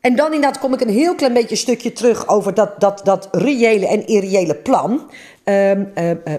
en 0.00 0.16
dan 0.16 0.32
inderdaad 0.32 0.58
kom 0.58 0.74
ik 0.74 0.80
een 0.80 0.88
heel 0.88 1.14
klein 1.14 1.32
beetje 1.32 1.56
stukje 1.56 1.92
terug 1.92 2.28
over 2.28 2.54
dat, 2.54 2.80
dat, 2.80 3.00
dat 3.04 3.28
reële 3.32 3.86
en 3.86 4.06
irreële 4.06 4.54
plan. 4.54 5.10
Uh, 5.44 5.70
uh, 5.70 5.80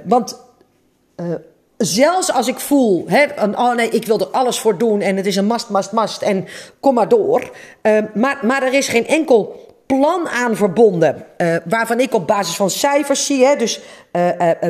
want 0.03 0.39
zelfs 1.77 2.33
als 2.33 2.47
ik 2.47 2.59
voel, 2.59 3.05
hè, 3.07 3.25
oh 3.43 3.75
nee, 3.75 3.89
ik 3.89 4.05
wil 4.05 4.19
er 4.19 4.27
alles 4.27 4.59
voor 4.59 4.77
doen 4.77 5.01
en 5.01 5.15
het 5.15 5.25
is 5.25 5.35
een 5.35 5.45
mast, 5.45 5.69
mast, 5.69 5.91
mast 5.91 6.21
en 6.21 6.47
kom 6.79 6.93
maar 6.93 7.07
door. 7.07 7.51
maar, 8.13 8.39
maar 8.41 8.63
er 8.63 8.73
is 8.73 8.87
geen 8.87 9.07
enkel 9.07 9.69
plan 9.85 10.27
aan 10.27 10.55
verbonden. 10.55 11.25
Uh, 11.37 11.55
waarvan 11.65 11.99
ik 11.99 12.13
op 12.13 12.27
basis 12.27 12.55
van 12.55 12.69
cijfers 12.69 13.25
zie. 13.25 13.45
Hè, 13.45 13.55
dus 13.55 13.79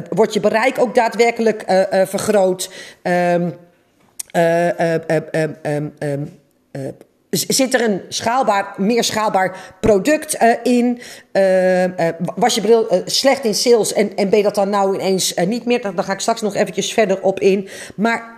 wordt 0.10 0.34
je 0.34 0.40
bereik 0.40 0.80
ook 0.80 0.96
daadwerkelijk 0.96 1.64
vergroot. 2.08 2.70
Um, 3.04 3.56
zit 7.32 7.74
er 7.74 7.82
een 7.82 8.02
schaalbaar, 8.10 8.74
meer 8.78 9.04
schaalbaar 9.04 9.76
product 9.80 10.38
in? 10.64 11.02
was 12.36 12.56
je 12.56 12.62
bril 12.62 13.04
slecht 13.06 13.46
in 13.46 13.56
sales 13.56 13.94
en, 13.94 14.16
en 14.16 14.30
ben 14.30 14.38
je 14.38 14.44
dat 14.44 14.56
dan 14.56 14.70
nou 14.70 14.94
ineens 14.94 15.34
niet 15.34 15.66
meer? 15.66 15.82
Daar, 15.82 16.04
ga 16.04 16.14
ik 16.14 16.20
straks 16.20 16.42
nog 16.42 16.56
eventjes 16.56 16.94
verder 16.94 17.22
op 17.22 17.40
in. 17.40 17.70
Maar 17.96 18.38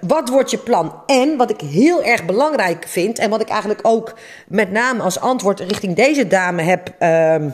wat 0.00 0.28
wordt 0.28 0.50
je 0.50 0.58
plan? 0.58 1.02
En 1.06 1.36
wat 1.36 1.50
ik 1.50 1.60
heel 1.60 2.02
erg 2.02 2.24
belangrijk 2.24 2.84
vind, 2.88 3.18
en 3.18 3.30
wat 3.30 3.40
ik 3.40 3.48
eigenlijk 3.48 3.80
ook 3.82 4.14
met 4.48 4.70
name 4.70 5.02
als 5.02 5.20
antwoord 5.20 5.60
richting 5.60 5.96
deze 5.96 6.26
dame 6.26 6.62
heb 6.62 6.94
ehm, 6.98 7.50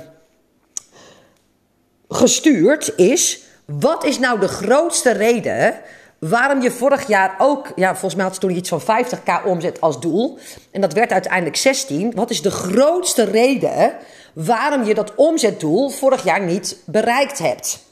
gestuurd, 2.08 2.92
is: 2.96 3.40
wat 3.64 4.04
is 4.04 4.18
nou 4.18 4.40
de 4.40 4.48
grootste 4.48 5.10
reden 5.10 5.74
waarom 6.18 6.62
je 6.62 6.70
vorig 6.70 7.06
jaar 7.06 7.34
ook, 7.38 7.72
ja, 7.76 7.90
volgens 7.90 8.14
mij 8.14 8.24
had 8.24 8.34
ze 8.34 8.40
toen 8.40 8.56
iets 8.56 8.68
van 8.68 8.80
50k 8.80 9.44
omzet 9.44 9.80
als 9.80 10.00
doel, 10.00 10.38
en 10.70 10.80
dat 10.80 10.92
werd 10.92 11.12
uiteindelijk 11.12 11.56
16. 11.56 12.12
Wat 12.14 12.30
is 12.30 12.42
de 12.42 12.50
grootste 12.50 13.24
reden 13.24 13.92
waarom 14.32 14.84
je 14.84 14.94
dat 14.94 15.14
omzetdoel 15.14 15.88
vorig 15.88 16.24
jaar 16.24 16.42
niet 16.42 16.76
bereikt 16.84 17.38
hebt? 17.38 17.84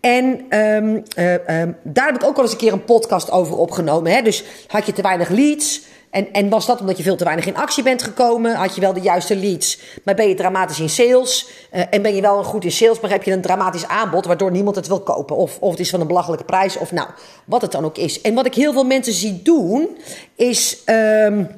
En 0.00 0.58
um, 0.58 1.02
uh, 1.18 1.60
um, 1.60 1.76
daar 1.82 2.06
heb 2.06 2.14
ik 2.14 2.24
ook 2.24 2.36
al 2.36 2.42
eens 2.42 2.52
een 2.52 2.58
keer 2.58 2.72
een 2.72 2.84
podcast 2.84 3.30
over 3.30 3.56
opgenomen. 3.56 4.12
Hè? 4.12 4.22
Dus 4.22 4.44
had 4.66 4.86
je 4.86 4.92
te 4.92 5.02
weinig 5.02 5.28
leads? 5.28 5.82
En, 6.14 6.32
en 6.32 6.48
was 6.48 6.66
dat 6.66 6.80
omdat 6.80 6.96
je 6.96 7.02
veel 7.02 7.16
te 7.16 7.24
weinig 7.24 7.46
in 7.46 7.56
actie 7.56 7.82
bent 7.82 8.02
gekomen? 8.02 8.54
Had 8.54 8.74
je 8.74 8.80
wel 8.80 8.92
de 8.92 9.00
juiste 9.00 9.36
leads, 9.36 9.78
maar 10.04 10.14
ben 10.14 10.28
je 10.28 10.34
dramatisch 10.34 10.80
in 10.80 10.88
sales? 10.88 11.48
Uh, 11.72 11.82
en 11.90 12.02
ben 12.02 12.14
je 12.14 12.20
wel 12.20 12.44
goed 12.44 12.64
in 12.64 12.72
sales, 12.72 13.00
maar 13.00 13.10
heb 13.10 13.22
je 13.22 13.32
een 13.32 13.40
dramatisch 13.40 13.86
aanbod 13.86 14.24
waardoor 14.24 14.50
niemand 14.50 14.76
het 14.76 14.86
wil 14.86 15.00
kopen? 15.00 15.36
Of, 15.36 15.56
of 15.60 15.70
het 15.70 15.80
is 15.80 15.90
van 15.90 16.00
een 16.00 16.06
belachelijke 16.06 16.44
prijs, 16.44 16.76
of 16.76 16.92
nou, 16.92 17.08
wat 17.44 17.62
het 17.62 17.72
dan 17.72 17.84
ook 17.84 17.96
is. 17.96 18.20
En 18.20 18.34
wat 18.34 18.46
ik 18.46 18.54
heel 18.54 18.72
veel 18.72 18.84
mensen 18.84 19.12
zie 19.12 19.42
doen, 19.42 19.96
is 20.34 20.78
um, 20.86 21.48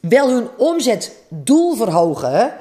wel 0.00 0.30
hun 0.30 0.48
omzetdoel 0.56 1.74
verhogen 1.76 2.52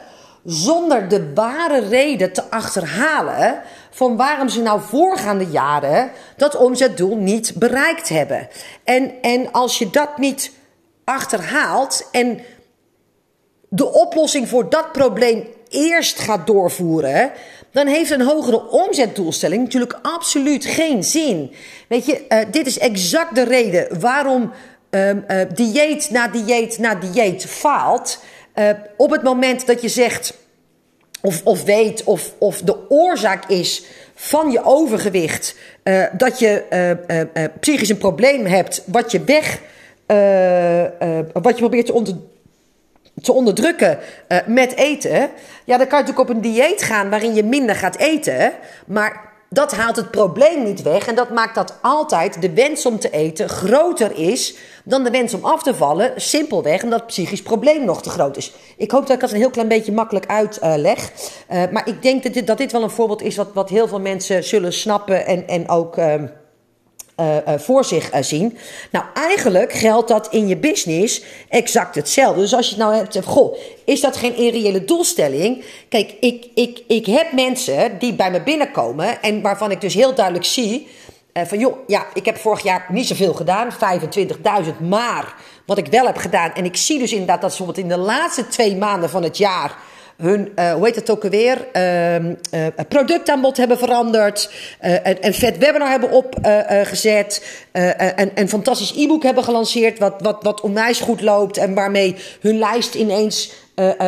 zonder 0.45 1.07
de 1.09 1.33
ware 1.33 1.79
reden 1.79 2.33
te 2.33 2.50
achterhalen 2.50 3.62
van 3.91 4.15
waarom 4.15 4.50
ze 4.50 4.62
nou 4.62 4.81
voorgaande 4.81 5.45
jaren 5.45 6.12
dat 6.38 6.55
omzetdoel 6.55 7.15
niet 7.15 7.53
bereikt 7.55 8.09
hebben. 8.09 8.47
En, 8.83 9.12
en 9.21 9.51
als 9.51 9.77
je 9.77 9.89
dat 9.89 10.17
niet 10.17 10.51
achterhaalt 11.03 12.07
en 12.12 12.39
de 13.69 13.93
oplossing 13.93 14.50
voor 14.50 14.69
dat 14.69 14.91
probleem 14.91 15.48
eerst 15.69 16.19
gaat 16.19 16.48
doorvoeren, 16.48 17.31
dan 17.72 17.88
heeft 17.88 18.12
een 18.12 18.22
hogere 18.22 18.69
omzetdoelstelling 18.69 19.63
natuurlijk 19.63 20.00
absoluut 20.01 20.65
geen 20.65 21.03
zin. 21.03 21.51
Weet 21.88 22.05
je, 22.05 22.25
uh, 22.29 22.39
dit 22.51 22.67
is 22.67 22.79
exact 22.79 23.36
de 23.36 23.43
reden 23.43 24.00
waarom 24.00 24.51
uh, 24.91 25.10
uh, 25.10 25.15
dieet 25.53 26.10
na 26.10 26.27
dieet 26.27 26.77
na 26.77 26.95
dieet 26.95 27.45
faalt. 27.45 28.19
Uh, 28.55 28.69
op 28.98 29.12
het 29.12 29.24
moment 29.24 29.65
dat 29.65 29.81
je 29.81 29.89
zegt, 29.89 30.33
of, 31.22 31.41
of 31.43 31.63
weet, 31.63 32.03
of, 32.03 32.33
of 32.38 32.62
de 32.62 32.89
oorzaak 32.89 33.45
is 33.45 33.83
van 34.15 34.51
je 34.51 34.63
overgewicht, 34.63 35.55
dat 36.17 36.39
je 36.39 36.63
psychisch 37.60 37.89
een 37.89 37.98
probleem 37.98 38.45
hebt, 38.45 38.83
wat 38.86 39.12
je 39.12 39.24
weg, 39.24 39.60
wat 41.34 41.53
je 41.53 41.60
probeert 41.60 41.86
te, 41.86 41.93
onder, 41.93 42.13
te 43.22 43.34
onderdrukken 43.34 44.00
met 44.46 44.75
eten, 44.75 45.29
ja, 45.65 45.77
dan 45.77 45.88
kan 45.88 46.00
je 46.00 46.05
natuurlijk 46.05 46.29
op 46.29 46.29
een 46.29 46.41
dieet 46.41 46.84
gaan 46.84 47.10
waarin 47.10 47.34
je 47.34 47.43
minder 47.43 47.75
gaat 47.75 47.98
eten, 47.98 48.51
maar 48.86 49.32
dat 49.53 49.75
haalt 49.75 49.96
het 49.96 50.12
probleem 50.12 50.63
niet 50.63 50.82
weg. 50.82 51.08
En 51.08 51.15
dat 51.15 51.29
maakt 51.29 51.55
dat 51.55 51.77
altijd 51.82 52.41
de 52.41 52.53
wens 52.53 52.86
om 52.86 53.00
te 53.00 53.10
eten 53.10 53.50
groter 53.50 54.17
is 54.17 54.55
dan 54.84 55.03
de 55.03 55.10
wens 55.10 55.34
om 55.34 55.46
af 55.46 55.63
te 55.63 55.75
vallen. 55.75 56.12
Simpelweg 56.15 56.84
omdat 56.84 57.00
het 57.00 57.08
psychisch 57.08 57.41
probleem 57.41 57.86
nog 57.86 58.01
te 58.01 58.10
groot 58.10 58.38
is. 58.38 58.53
Ik 58.77 58.91
hoop 58.91 59.01
dat 59.01 59.15
ik 59.15 59.20
dat 59.20 59.32
een 59.32 59.38
heel 59.38 59.50
klein 59.50 59.67
beetje 59.67 59.91
makkelijk 59.91 60.25
uitleg. 60.27 61.12
Maar 61.72 61.88
ik 61.88 62.01
denk 62.01 62.24
dat 62.24 62.34
dit, 62.34 62.48
dat 62.48 62.58
dit 62.58 62.72
wel 62.72 62.84
een 62.84 62.89
voorbeeld 62.89 63.22
is 63.22 63.36
wat, 63.36 63.53
wat 63.53 63.70
heel 63.70 63.88
veel 63.88 64.00
mensen 64.00 64.43
zullen 64.43 64.74
snappen 64.74 65.25
en, 65.25 65.48
en 65.48 65.70
ook. 65.70 65.98
Uh, 65.98 66.13
uh, 67.17 67.36
uh, 67.36 67.53
voor 67.58 67.86
zich 67.86 68.13
uh, 68.13 68.22
zien. 68.22 68.58
Nou, 68.91 69.05
eigenlijk 69.13 69.74
geldt 69.74 70.08
dat 70.08 70.27
in 70.32 70.48
je 70.48 70.58
business 70.58 71.24
exact 71.50 71.96
hetzelfde. 71.96 72.41
Dus 72.41 72.55
als 72.55 72.65
je 72.65 72.75
het 72.75 72.84
nou 72.84 72.96
hebt, 72.96 73.20
goh, 73.25 73.58
is 73.86 74.01
dat 74.01 74.17
geen 74.17 74.36
irreële 74.36 74.86
doelstelling? 74.86 75.63
Kijk, 75.89 76.15
ik, 76.20 76.48
ik, 76.53 76.84
ik 76.88 77.05
heb 77.05 77.32
mensen 77.32 78.00
die 78.00 78.13
bij 78.13 78.32
me 78.32 78.41
binnenkomen 78.41 79.22
en 79.22 79.41
waarvan 79.41 79.72
ik 79.72 79.82
dus 79.82 79.93
heel 79.93 80.15
duidelijk 80.15 80.46
zie 80.46 80.88
van 81.34 81.60
joh, 81.60 81.77
ja, 81.88 82.05
ik 82.13 82.25
heb 82.25 82.38
vorig 82.38 82.63
jaar 82.63 82.86
niet 82.89 83.08
zoveel 83.08 83.34
gedaan, 83.34 83.70
25.000, 83.72 84.88
maar 84.88 85.36
wat 85.65 85.77
ik 85.77 85.88
wel 85.88 86.05
heb 86.05 86.17
gedaan 86.17 86.53
en 86.53 86.65
ik 86.65 86.75
zie 86.75 87.00
dus 87.00 87.12
inderdaad 87.12 87.41
dat 87.41 87.50
bijvoorbeeld 87.50 87.77
in 87.77 87.88
de 87.88 87.98
laatste 87.98 88.48
twee 88.48 88.75
maanden 88.75 89.10
van 89.10 89.24
het 89.24 89.38
jaar 89.38 89.77
hun, 90.17 90.51
uh, 90.55 90.74
hoe 90.74 90.86
heet 90.86 90.96
het 90.96 91.10
ook 91.10 91.24
alweer, 91.24 91.67
uh, 91.74 92.15
uh, 92.15 92.32
productaanbod 92.88 93.58
hebben 93.58 93.77
veranderd. 93.77 94.51
een, 94.79 95.25
een 95.25 95.34
vet 95.34 95.58
webinar 95.58 95.89
hebben 95.89 96.12
opgezet. 96.12 97.63
een, 97.72 98.32
een 98.36 98.50
fantastisch 98.50 98.93
e-book 98.96 99.24
hebben 99.24 99.43
gelanceerd 99.43 100.00
wat, 100.00 100.13
wat, 100.22 100.43
wat 100.43 100.62
onwijs 100.62 101.00
goed 101.00 101.22
loopt. 101.22 101.58
En 101.58 101.74
waarmee 101.74 102.15
hun 102.41 102.58
lijst 102.58 102.96
ineens 102.96 103.53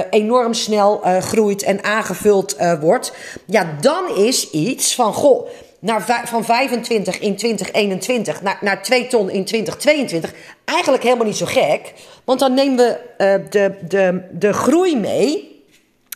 enorm 0.09 0.53
snel 0.53 1.01
groeit 1.19 1.63
en 1.63 1.83
aangevuld 1.83 2.55
wordt. 2.79 3.13
Ja, 3.45 3.75
dan 3.81 4.15
is 4.15 4.49
iets 4.49 4.95
van, 4.95 5.13
goh, 5.13 5.47
naar, 5.79 6.23
van 6.25 6.45
25 6.45 7.19
in 7.19 7.35
2021 7.35 8.41
naar, 8.41 8.57
naar 8.61 8.83
2 8.83 9.07
ton 9.07 9.29
in 9.29 9.45
2022 9.45 10.33
eigenlijk 10.65 11.03
helemaal 11.03 11.25
niet 11.25 11.37
zo 11.37 11.45
gek. 11.45 11.93
Want 12.23 12.39
dan 12.39 12.53
nemen 12.53 12.77
we 12.77 13.43
de, 13.49 13.73
de, 13.87 14.21
de 14.31 14.53
groei 14.53 14.97
mee 14.97 15.54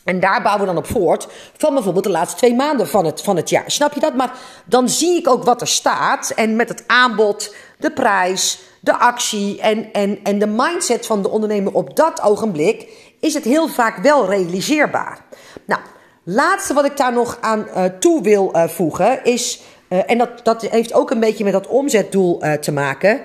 en 0.09 0.19
daar 0.19 0.41
bouwen 0.41 0.67
we 0.67 0.73
dan 0.73 0.83
op 0.83 0.89
voort 0.89 1.27
van 1.57 1.73
bijvoorbeeld 1.73 2.03
de 2.03 2.09
laatste 2.09 2.37
twee 2.37 2.55
maanden 2.55 2.87
van 2.87 3.05
het, 3.05 3.21
van 3.21 3.35
het 3.35 3.49
jaar. 3.49 3.71
Snap 3.71 3.93
je 3.93 3.99
dat? 3.99 4.15
Maar 4.15 4.33
dan 4.65 4.89
zie 4.89 5.17
ik 5.17 5.27
ook 5.27 5.43
wat 5.43 5.61
er 5.61 5.67
staat. 5.67 6.29
En 6.29 6.55
met 6.55 6.69
het 6.69 6.83
aanbod, 6.87 7.55
de 7.77 7.91
prijs, 7.91 8.59
de 8.79 8.97
actie 8.97 9.61
en, 9.61 9.93
en, 9.93 10.19
en 10.23 10.39
de 10.39 10.47
mindset 10.47 11.05
van 11.05 11.21
de 11.21 11.29
ondernemer 11.29 11.73
op 11.73 11.95
dat 11.95 12.21
ogenblik 12.21 12.87
is 13.19 13.33
het 13.33 13.43
heel 13.43 13.67
vaak 13.67 13.97
wel 13.97 14.29
realiseerbaar. 14.29 15.25
Nou, 15.65 15.81
laatste 16.23 16.73
wat 16.73 16.85
ik 16.85 16.97
daar 16.97 17.13
nog 17.13 17.37
aan 17.41 17.67
uh, 17.75 17.83
toe 17.83 18.21
wil 18.21 18.51
uh, 18.55 18.67
voegen 18.67 19.23
is. 19.23 19.61
Uh, 19.89 19.99
en 20.05 20.17
dat, 20.17 20.29
dat 20.43 20.61
heeft 20.61 20.93
ook 20.93 21.11
een 21.11 21.19
beetje 21.19 21.43
met 21.43 21.53
dat 21.53 21.67
omzetdoel 21.67 22.41
te 22.59 22.71
maken. 22.71 23.21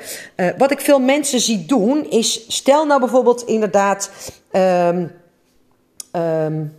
wat 0.59 0.71
ik 0.71 0.81
veel 0.81 1.01
mensen 1.01 1.41
zie 1.41 1.67
doen 1.67 2.11
is. 2.11 2.45
Stel 2.49 2.87
nou 2.87 3.01
bijvoorbeeld 3.01 3.43
inderdaad. 3.43 4.11
Um, 4.53 5.23
Um, 6.17 6.77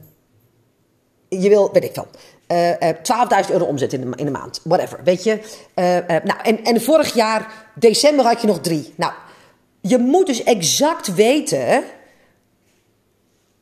je 1.29 1.49
wil, 1.49 1.69
weet 1.71 1.83
ik 1.83 1.93
veel, 1.93 2.07
uh, 2.47 2.69
uh, 2.69 3.45
12.000 3.45 3.51
euro 3.51 3.65
omzet 3.65 3.93
in 3.93 4.01
de, 4.01 4.17
in 4.17 4.25
de 4.25 4.31
maand. 4.31 4.61
Whatever, 4.63 4.99
weet 5.03 5.23
je. 5.23 5.39
Uh, 5.75 5.85
nou, 6.23 6.39
en, 6.43 6.63
en 6.63 6.81
vorig 6.81 7.13
jaar, 7.13 7.51
december, 7.75 8.25
had 8.25 8.41
je 8.41 8.47
nog 8.47 8.59
drie. 8.59 8.93
Nou, 8.95 9.13
je 9.81 9.97
moet 9.97 10.25
dus 10.25 10.43
exact 10.43 11.15
weten 11.15 11.83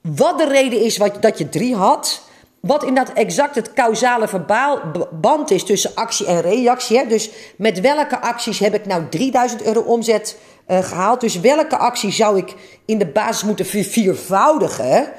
wat 0.01 0.37
de 0.37 0.47
reden 0.47 0.81
is 0.81 0.97
wat, 0.97 1.21
dat 1.21 1.37
je 1.37 1.49
drie 1.49 1.75
had. 1.75 2.21
Wat 2.59 2.83
inderdaad 2.83 3.15
exact 3.15 3.55
het 3.55 3.73
causale 3.73 4.27
verband 4.27 5.51
is 5.51 5.63
tussen 5.63 5.95
actie 5.95 6.25
en 6.25 6.41
reactie. 6.41 6.97
Hè? 6.97 7.07
Dus 7.07 7.29
met 7.57 7.79
welke 7.79 8.21
acties 8.21 8.59
heb 8.59 8.73
ik 8.73 8.85
nou 8.85 9.09
3000 9.09 9.63
euro 9.63 9.81
omzet 9.81 10.37
uh, 10.67 10.83
gehaald? 10.83 11.21
Dus 11.21 11.39
welke 11.39 11.77
actie 11.77 12.11
zou 12.11 12.37
ik 12.37 12.55
in 12.85 12.97
de 12.97 13.05
basis 13.05 13.43
moeten 13.43 13.65
verviervoudigen? 13.65 15.13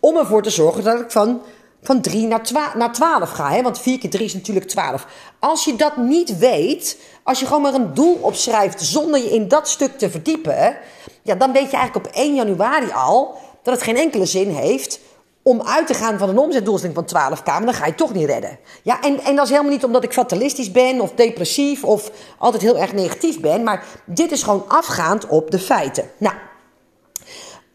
Om 0.00 0.16
ervoor 0.16 0.42
te 0.42 0.50
zorgen 0.50 0.84
dat 0.84 1.00
ik 1.00 1.10
van, 1.10 1.42
van 1.82 2.00
3 2.00 2.26
naar, 2.26 2.42
12, 2.42 2.74
naar 2.74 2.92
12 2.92 3.30
ga. 3.30 3.50
Hè? 3.50 3.62
Want 3.62 3.78
4 3.78 3.98
keer 3.98 4.10
3 4.10 4.24
is 4.24 4.34
natuurlijk 4.34 4.66
12. 4.66 5.06
Als 5.38 5.64
je 5.64 5.76
dat 5.76 5.96
niet 5.96 6.38
weet, 6.38 6.98
als 7.22 7.40
je 7.40 7.46
gewoon 7.46 7.62
maar 7.62 7.74
een 7.74 7.94
doel 7.94 8.18
opschrijft 8.20 8.82
zonder 8.82 9.20
je 9.20 9.30
in 9.30 9.48
dat 9.48 9.68
stuk 9.68 9.98
te 9.98 10.10
verdiepen, 10.10 10.76
ja, 11.22 11.34
dan 11.34 11.52
weet 11.52 11.70
je 11.70 11.76
eigenlijk 11.76 12.06
op 12.06 12.12
1 12.14 12.34
januari 12.34 12.90
al 12.92 13.38
dat 13.62 13.74
het 13.74 13.82
geen 13.82 13.96
enkele 13.96 14.26
zin 14.26 14.50
heeft 14.50 15.00
om 15.42 15.62
uit 15.62 15.86
te 15.86 15.94
gaan 15.94 16.18
van 16.18 16.28
een 16.28 16.38
omzetdoelstelling 16.38 17.08
van 17.08 17.34
12k, 17.34 17.44
maar 17.44 17.64
dan 17.64 17.74
ga 17.74 17.86
je 17.86 17.94
toch 17.94 18.12
niet 18.12 18.26
redden. 18.26 18.58
Ja, 18.82 19.02
en, 19.02 19.20
en 19.20 19.36
dat 19.36 19.44
is 19.44 19.50
helemaal 19.50 19.72
niet 19.72 19.84
omdat 19.84 20.04
ik 20.04 20.12
fatalistisch 20.12 20.70
ben 20.70 21.00
of 21.00 21.12
depressief 21.12 21.84
of 21.84 22.10
altijd 22.38 22.62
heel 22.62 22.78
erg 22.78 22.92
negatief 22.92 23.40
ben, 23.40 23.62
maar 23.62 23.84
dit 24.04 24.32
is 24.32 24.42
gewoon 24.42 24.64
afgaand 24.68 25.26
op 25.26 25.50
de 25.50 25.58
feiten. 25.58 26.10
Nou, 26.16 26.34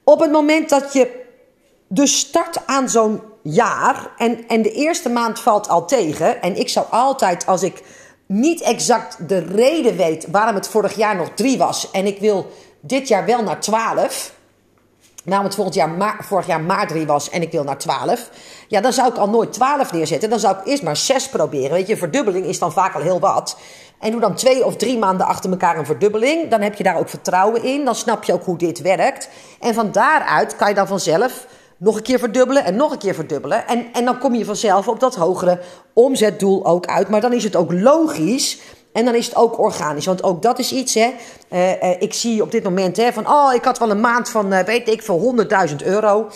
op 0.04 0.20
het 0.20 0.32
moment 0.32 0.70
dat 0.70 0.94
je 0.94 1.20
dus 1.94 2.20
start 2.20 2.68
aan 2.68 2.90
zo'n 2.90 3.22
jaar 3.44 4.12
en, 4.18 4.48
en 4.48 4.62
de 4.62 4.72
eerste 4.72 5.10
maand 5.10 5.40
valt 5.40 5.70
al 5.70 5.86
tegen, 5.86 6.42
en 6.42 6.56
ik 6.56 6.70
zou 6.70 6.86
altijd 6.90 7.46
als 7.46 7.64
ik 7.64 7.84
niet 8.26 8.62
exact 8.62 9.30
de 9.30 9.40
reden 9.40 9.96
weet 9.98 10.28
waarom 10.32 10.56
het 10.56 10.68
vorig 10.68 10.96
jaar 10.96 11.16
nog 11.16 11.30
3 11.36 11.58
was 11.58 11.92
en 11.92 12.06
ik 12.06 12.20
wil 12.20 12.52
dit 12.80 13.08
jaar 13.08 13.26
wel 13.26 13.44
naar 13.44 13.60
12 13.60 14.34
namelijk 15.24 15.56
het 15.58 15.74
jaar 15.74 15.90
ma 15.90 16.16
vorig 16.20 16.48
jaar 16.48 16.62
maart 16.62 16.90
3 16.90 17.06
was 17.06 17.30
en 17.30 17.42
ik 17.42 17.52
wil 17.52 17.64
naar 17.64 17.78
12. 17.78 18.30
Ja, 18.68 18.82
dan 18.82 18.94
zou 18.94 19.10
ik 19.10 19.18
al 19.18 19.30
nooit 19.30 19.54
12 19.54 19.92
neerzetten. 19.92 20.30
Dan 20.30 20.40
zou 20.40 20.58
ik 20.58 20.66
eerst 20.66 20.84
maar 20.84 20.98
6 20.98 21.30
proberen. 21.30 21.72
Weet 21.72 21.88
je, 21.88 21.98
verdubbeling 21.98 22.46
is 22.46 22.60
dan 22.60 22.72
vaak 22.72 22.96
al 22.96 23.02
heel 23.02 23.20
wat. 23.20 23.58
En 24.00 24.12
doe 24.12 24.20
dan 24.20 24.36
twee 24.36 24.66
of 24.66 24.76
drie 24.76 24.98
maanden 24.98 25.28
achter 25.28 25.50
elkaar 25.50 25.78
een 25.78 25.86
verdubbeling. 25.86 26.50
Dan 26.50 26.62
heb 26.62 26.76
je 26.76 26.84
daar 26.84 26.98
ook 26.98 27.10
vertrouwen 27.10 27.64
in. 27.64 27.86
Dan 27.86 27.96
snap 27.96 28.24
je 28.24 28.34
ook 28.34 28.44
hoe 28.44 28.58
dit 28.58 28.82
werkt. 28.82 29.30
En 29.60 29.74
van 29.74 29.92
daaruit 29.92 30.56
kan 30.56 30.70
je 30.70 30.76
dan 30.76 30.88
vanzelf 30.88 31.46
nog 31.82 31.96
een 31.96 32.02
keer 32.02 32.20
verdubbelen 32.20 32.66
en 32.66 32.76
nog 32.76 32.92
een 32.92 32.98
keer 32.98 33.14
verdubbelen. 33.14 33.68
En, 33.68 33.86
en 33.94 34.06
dan 34.06 34.18
kom 34.18 34.36
je 34.36 34.46
vanzelf 34.46 34.88
op 34.88 35.00
dat 35.00 35.16
hogere 35.16 35.60
omzetdoel 35.94 36.66
ook 36.66 36.86
uit. 36.86 37.10
Maar 37.10 37.22
dan 37.22 37.34
is 37.34 37.44
het 37.44 37.56
ook 37.56 37.72
logisch 37.72 38.60
en 38.94 39.06
dan 39.06 39.16
is 39.16 39.26
het 39.26 39.36
ook 39.36 39.60
organisch. 39.60 40.06
Want 40.06 40.24
ook 40.24 40.42
dat 40.42 40.60
is 40.60 40.72
iets, 40.72 40.94
hè. 40.94 41.14
Uh, 41.50 41.84
uh, 41.84 42.02
ik 42.02 42.14
zie 42.14 42.42
op 42.42 42.52
dit 42.52 42.64
moment 42.64 42.98
hè, 42.98 43.14
van, 43.14 43.28
oh, 43.28 43.54
ik 43.54 43.64
had 43.64 43.80
wel 43.80 43.90
een 43.90 44.00
maand 44.00 44.30
van, 44.30 44.54
uh, 44.54 44.60
weet 44.60 44.90
ik 44.90 45.02
veel, 45.02 45.36
100.000 45.70 45.76
euro. 45.84 46.28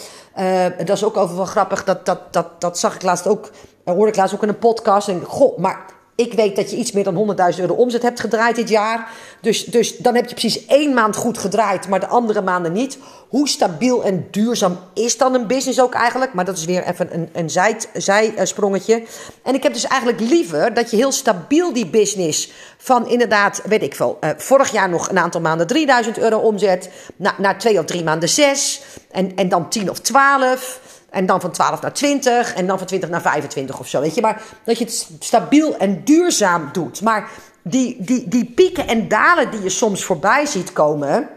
dat 0.77 0.89
is 0.97 1.03
ook 1.03 1.17
over 1.17 1.35
wel 1.35 1.45
grappig. 1.45 1.83
Dat, 1.83 2.05
dat, 2.05 2.33
dat, 2.33 2.61
dat 2.61 2.79
zag 2.79 2.95
ik 2.95 3.01
laatst 3.01 3.27
ook, 3.27 3.49
hoorde 3.83 4.07
ik 4.07 4.15
laatst 4.15 4.35
ook 4.35 4.43
in 4.43 4.49
een 4.49 4.59
podcast. 4.59 5.07
En 5.07 5.23
goh, 5.23 5.57
maar 5.57 5.85
ik 6.15 6.33
weet 6.33 6.55
dat 6.55 6.71
je 6.71 6.77
iets 6.77 6.91
meer 6.91 7.03
dan 7.03 7.37
100.000 7.53 7.59
euro 7.59 7.73
omzet 7.73 8.01
hebt 8.01 8.19
gedraaid 8.19 8.55
dit 8.55 8.69
jaar. 8.69 9.09
Dus, 9.41 9.63
dus 9.63 9.97
dan 9.97 10.15
heb 10.15 10.27
je 10.27 10.35
precies 10.35 10.65
één 10.65 10.93
maand 10.93 11.15
goed 11.15 11.37
gedraaid, 11.37 11.87
maar 11.87 11.99
de 11.99 12.07
andere 12.07 12.41
maanden 12.41 12.71
niet. 12.71 12.97
Hoe 13.27 13.47
stabiel 13.47 14.03
en 14.03 14.27
duurzaam 14.31 14.79
is 14.93 15.17
dan 15.17 15.33
een 15.33 15.47
business 15.47 15.81
ook 15.81 15.93
eigenlijk? 15.93 16.33
Maar 16.33 16.45
dat 16.45 16.57
is 16.57 16.65
weer 16.65 16.83
even 16.83 17.13
een, 17.13 17.29
een 17.33 17.49
zij, 17.49 17.77
zijsprongetje. 17.93 19.03
En 19.43 19.53
ik 19.53 19.63
heb 19.63 19.73
dus 19.73 19.87
eigenlijk 19.87 20.21
liever 20.21 20.73
dat 20.73 20.91
je 20.91 20.97
heel 20.97 21.11
stabiel 21.11 21.73
die 21.73 21.87
business 21.87 22.51
van 22.77 23.07
inderdaad, 23.07 23.61
weet 23.65 23.83
ik 23.83 23.95
veel, 23.95 24.17
uh, 24.21 24.29
vorig 24.37 24.71
jaar 24.71 24.89
nog 24.89 25.09
een 25.09 25.19
aantal 25.19 25.41
maanden 25.41 25.67
3000 25.67 26.17
euro 26.17 26.37
omzet. 26.37 26.89
Na, 27.15 27.35
na 27.37 27.55
twee 27.55 27.79
of 27.79 27.85
drie 27.85 28.03
maanden 28.03 28.29
zes. 28.29 28.81
En, 29.11 29.35
en 29.35 29.49
dan 29.49 29.69
10 29.69 29.89
of 29.89 29.99
12. 29.99 30.79
En 31.15 31.25
dan 31.25 31.41
van 31.41 31.51
12 31.51 31.81
naar 31.81 31.93
20 31.93 32.53
en 32.53 32.67
dan 32.67 32.77
van 32.77 32.87
20 32.87 33.09
naar 33.09 33.21
25 33.21 33.79
of 33.79 33.87
zo. 33.87 34.01
Weet 34.01 34.15
je, 34.15 34.21
maar 34.21 34.41
dat 34.63 34.77
je 34.77 34.83
het 34.83 35.09
stabiel 35.19 35.77
en 35.77 36.03
duurzaam 36.03 36.69
doet. 36.71 37.01
Maar 37.01 37.29
die, 37.61 37.95
die, 37.99 38.27
die 38.27 38.45
pieken 38.45 38.87
en 38.87 39.07
dalen 39.07 39.51
die 39.51 39.61
je 39.61 39.69
soms 39.69 40.03
voorbij 40.03 40.45
ziet 40.45 40.73
komen. 40.73 41.29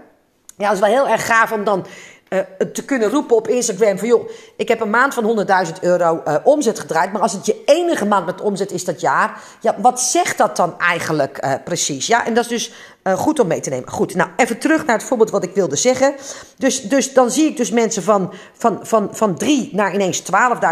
Ja, 0.56 0.64
dat 0.64 0.72
is 0.72 0.80
wel 0.80 0.88
heel 0.88 1.08
erg 1.08 1.26
gaaf 1.26 1.52
om 1.52 1.64
dan 1.64 1.86
uh, 2.28 2.38
te 2.72 2.84
kunnen 2.84 3.10
roepen 3.10 3.36
op 3.36 3.48
Instagram 3.48 3.98
van 3.98 4.08
joh, 4.08 4.30
ik 4.56 4.68
heb 4.68 4.80
een 4.80 4.90
maand 4.90 5.14
van 5.14 5.46
100.000 5.66 5.72
euro 5.80 6.22
uh, 6.26 6.34
omzet 6.44 6.78
gedraaid, 6.78 7.12
maar 7.12 7.22
als 7.22 7.32
het 7.32 7.46
je 7.46 7.62
enige 7.64 8.06
maand 8.06 8.26
met 8.26 8.40
omzet 8.40 8.72
is 8.72 8.84
dat 8.84 9.00
jaar, 9.00 9.40
ja, 9.60 9.74
wat 9.80 10.00
zegt 10.00 10.38
dat 10.38 10.56
dan 10.56 10.78
eigenlijk 10.78 11.44
uh, 11.44 11.52
precies? 11.64 12.06
Ja, 12.06 12.26
en 12.26 12.34
dat 12.34 12.44
is 12.44 12.50
dus 12.50 12.72
goed 13.16 13.40
om 13.40 13.46
mee 13.46 13.60
te 13.60 13.70
nemen. 13.70 13.90
Goed, 13.90 14.14
nou 14.14 14.30
even 14.36 14.58
terug 14.58 14.86
naar 14.86 14.96
het 14.96 15.06
voorbeeld 15.06 15.30
wat 15.30 15.42
ik 15.42 15.54
wilde 15.54 15.76
zeggen. 15.76 16.14
Dus, 16.56 16.82
dus 16.82 17.12
dan 17.12 17.30
zie 17.30 17.48
ik 17.48 17.56
dus 17.56 17.70
mensen 17.70 18.02
van, 18.02 18.32
van, 18.52 18.78
van, 18.82 19.08
van 19.12 19.34
3 19.34 19.70
naar 19.72 19.94
ineens 19.94 20.22
12.000 20.22 20.28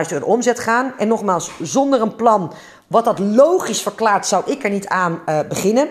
euro 0.09 0.27
omzet 0.27 0.59
gaan. 0.59 0.93
En 0.99 1.09
nogmaals, 1.09 1.51
zonder 1.63 2.01
een 2.01 2.17
plan 2.17 2.53
wat 2.87 3.05
dat 3.05 3.19
logisch 3.19 3.83
verklaart, 3.83 4.27
zou 4.27 4.43
ik 4.47 4.65
er 4.65 4.71
niet 4.71 4.89
aan 4.89 5.23
beginnen. 5.49 5.89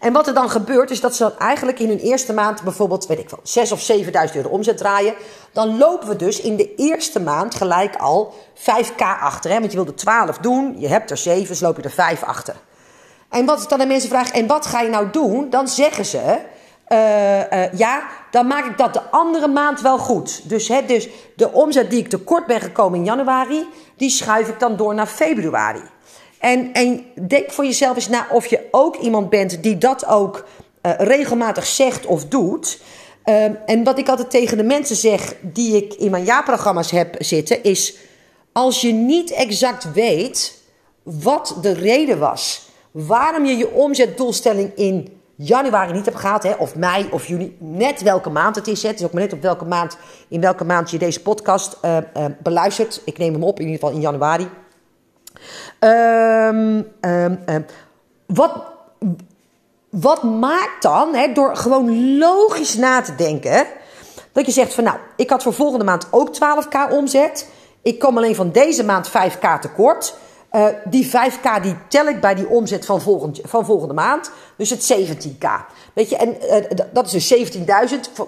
En 0.00 0.12
wat 0.12 0.26
er 0.26 0.34
dan 0.34 0.50
gebeurt, 0.50 0.90
is 0.90 1.00
dat 1.00 1.16
ze 1.16 1.22
dan 1.22 1.38
eigenlijk 1.38 1.78
in 1.78 1.88
hun 1.88 1.98
eerste 1.98 2.32
maand 2.32 2.62
bijvoorbeeld, 2.62 3.06
weet 3.06 3.18
ik 3.18 3.30
wel, 3.30 3.40
6 3.42 3.72
of 3.72 3.90
7.000 3.92 4.34
euro 4.34 4.48
omzet 4.48 4.78
draaien. 4.78 5.14
Dan 5.52 5.78
lopen 5.78 6.08
we 6.08 6.16
dus 6.16 6.40
in 6.40 6.56
de 6.56 6.74
eerste 6.74 7.20
maand 7.20 7.54
gelijk 7.54 7.96
al 7.96 8.34
5k 8.54 9.02
achter. 9.20 9.50
Hè? 9.50 9.58
Want 9.58 9.70
je 9.70 9.76
wilde 9.76 9.94
12 9.94 10.38
doen, 10.38 10.74
je 10.78 10.88
hebt 10.88 11.10
er 11.10 11.16
7, 11.16 11.46
dus 11.46 11.60
loop 11.60 11.76
je 11.76 11.82
er 11.82 11.90
5 11.90 12.22
achter. 12.22 12.54
En 13.30 13.44
wat 13.44 13.62
ik 13.62 13.68
dan 13.68 13.78
de 13.78 13.86
mensen 13.86 14.08
vraag, 14.08 14.30
en 14.30 14.46
wat 14.46 14.66
ga 14.66 14.80
je 14.80 14.88
nou 14.88 15.10
doen? 15.10 15.50
Dan 15.50 15.68
zeggen 15.68 16.04
ze, 16.04 16.38
uh, 16.88 17.38
uh, 17.52 17.72
ja, 17.72 18.02
dan 18.30 18.46
maak 18.46 18.64
ik 18.64 18.78
dat 18.78 18.92
de 18.92 19.02
andere 19.10 19.48
maand 19.48 19.80
wel 19.80 19.98
goed. 19.98 20.48
Dus, 20.48 20.68
hè, 20.68 20.86
dus 20.86 21.08
de 21.36 21.52
omzet 21.52 21.90
die 21.90 21.98
ik 21.98 22.08
tekort 22.08 22.46
ben 22.46 22.60
gekomen 22.60 22.98
in 22.98 23.04
januari, 23.04 23.66
die 23.96 24.10
schuif 24.10 24.48
ik 24.48 24.60
dan 24.60 24.76
door 24.76 24.94
naar 24.94 25.06
februari. 25.06 25.82
En, 26.38 26.72
en 26.72 27.04
denk 27.26 27.50
voor 27.50 27.64
jezelf 27.64 27.96
eens 27.96 28.08
na 28.08 28.26
of 28.30 28.46
je 28.46 28.60
ook 28.70 28.96
iemand 28.96 29.30
bent 29.30 29.62
die 29.62 29.78
dat 29.78 30.06
ook 30.06 30.46
uh, 30.82 30.92
regelmatig 30.98 31.66
zegt 31.66 32.06
of 32.06 32.24
doet. 32.24 32.80
Uh, 33.24 33.44
en 33.70 33.84
wat 33.84 33.98
ik 33.98 34.08
altijd 34.08 34.30
tegen 34.30 34.56
de 34.56 34.62
mensen 34.62 34.96
zeg 34.96 35.34
die 35.40 35.76
ik 35.76 35.94
in 35.94 36.10
mijn 36.10 36.24
jaarprogramma's 36.24 36.90
heb 36.90 37.14
zitten, 37.18 37.62
is 37.62 37.96
als 38.52 38.80
je 38.80 38.92
niet 38.92 39.30
exact 39.30 39.92
weet 39.92 40.62
wat 41.02 41.58
de 41.62 41.72
reden 41.72 42.18
was 42.18 42.68
waarom 42.90 43.44
je 43.44 43.56
je 43.56 43.72
omzetdoelstelling 43.72 44.72
in 44.74 45.20
januari 45.34 45.92
niet 45.92 46.04
hebt 46.04 46.18
gehaald, 46.18 46.42
hè, 46.42 46.52
of 46.52 46.76
mei 46.76 47.08
of 47.10 47.26
juni, 47.26 47.56
net 47.58 48.02
welke 48.02 48.30
maand 48.30 48.56
het 48.56 48.66
is. 48.66 48.82
Het 48.82 48.98
is 48.98 49.04
ook 49.04 49.12
maar 49.12 49.22
net 49.22 49.32
op 49.32 49.42
welke 49.42 49.64
maand, 49.64 49.96
in 50.28 50.40
welke 50.40 50.64
maand 50.64 50.90
je 50.90 50.98
deze 50.98 51.22
podcast 51.22 51.78
uh, 51.84 51.96
beluistert. 52.42 53.02
Ik 53.04 53.18
neem 53.18 53.32
hem 53.32 53.42
op 53.42 53.60
in 53.60 53.66
ieder 53.66 53.80
geval 53.80 53.94
in 53.94 54.00
januari. 54.00 54.48
Um, 55.80 56.86
um, 57.00 57.38
um, 57.46 57.66
wat, 58.26 58.52
wat 59.90 60.22
maakt 60.22 60.82
dan, 60.82 61.16
door 61.34 61.56
gewoon 61.56 62.18
logisch 62.18 62.76
na 62.76 63.00
te 63.00 63.14
denken, 63.14 63.66
dat 64.32 64.46
je 64.46 64.52
zegt 64.52 64.74
van 64.74 64.84
nou, 64.84 64.96
ik 65.16 65.30
had 65.30 65.42
voor 65.42 65.52
volgende 65.52 65.84
maand 65.84 66.06
ook 66.10 66.34
12k 66.34 66.92
omzet. 66.92 67.48
Ik 67.82 67.98
kom 67.98 68.16
alleen 68.16 68.34
van 68.34 68.50
deze 68.52 68.84
maand 68.84 69.08
5k 69.08 69.60
tekort. 69.60 70.14
Uh, 70.52 70.66
die 70.84 71.06
5k 71.06 71.62
die 71.62 71.76
tel 71.88 72.06
ik 72.06 72.20
bij 72.20 72.34
die 72.34 72.48
omzet 72.48 72.86
van, 72.86 73.00
volgend, 73.00 73.40
van 73.44 73.64
volgende 73.64 73.94
maand. 73.94 74.30
Dus 74.56 74.70
het 74.70 74.94
17k. 74.94 75.48
Weet 75.92 76.10
je, 76.10 76.16
en 76.16 76.36
uh, 76.42 76.78
dat 76.92 77.06
is 77.06 77.28
dus 77.28 77.54
17.000. 77.56 77.64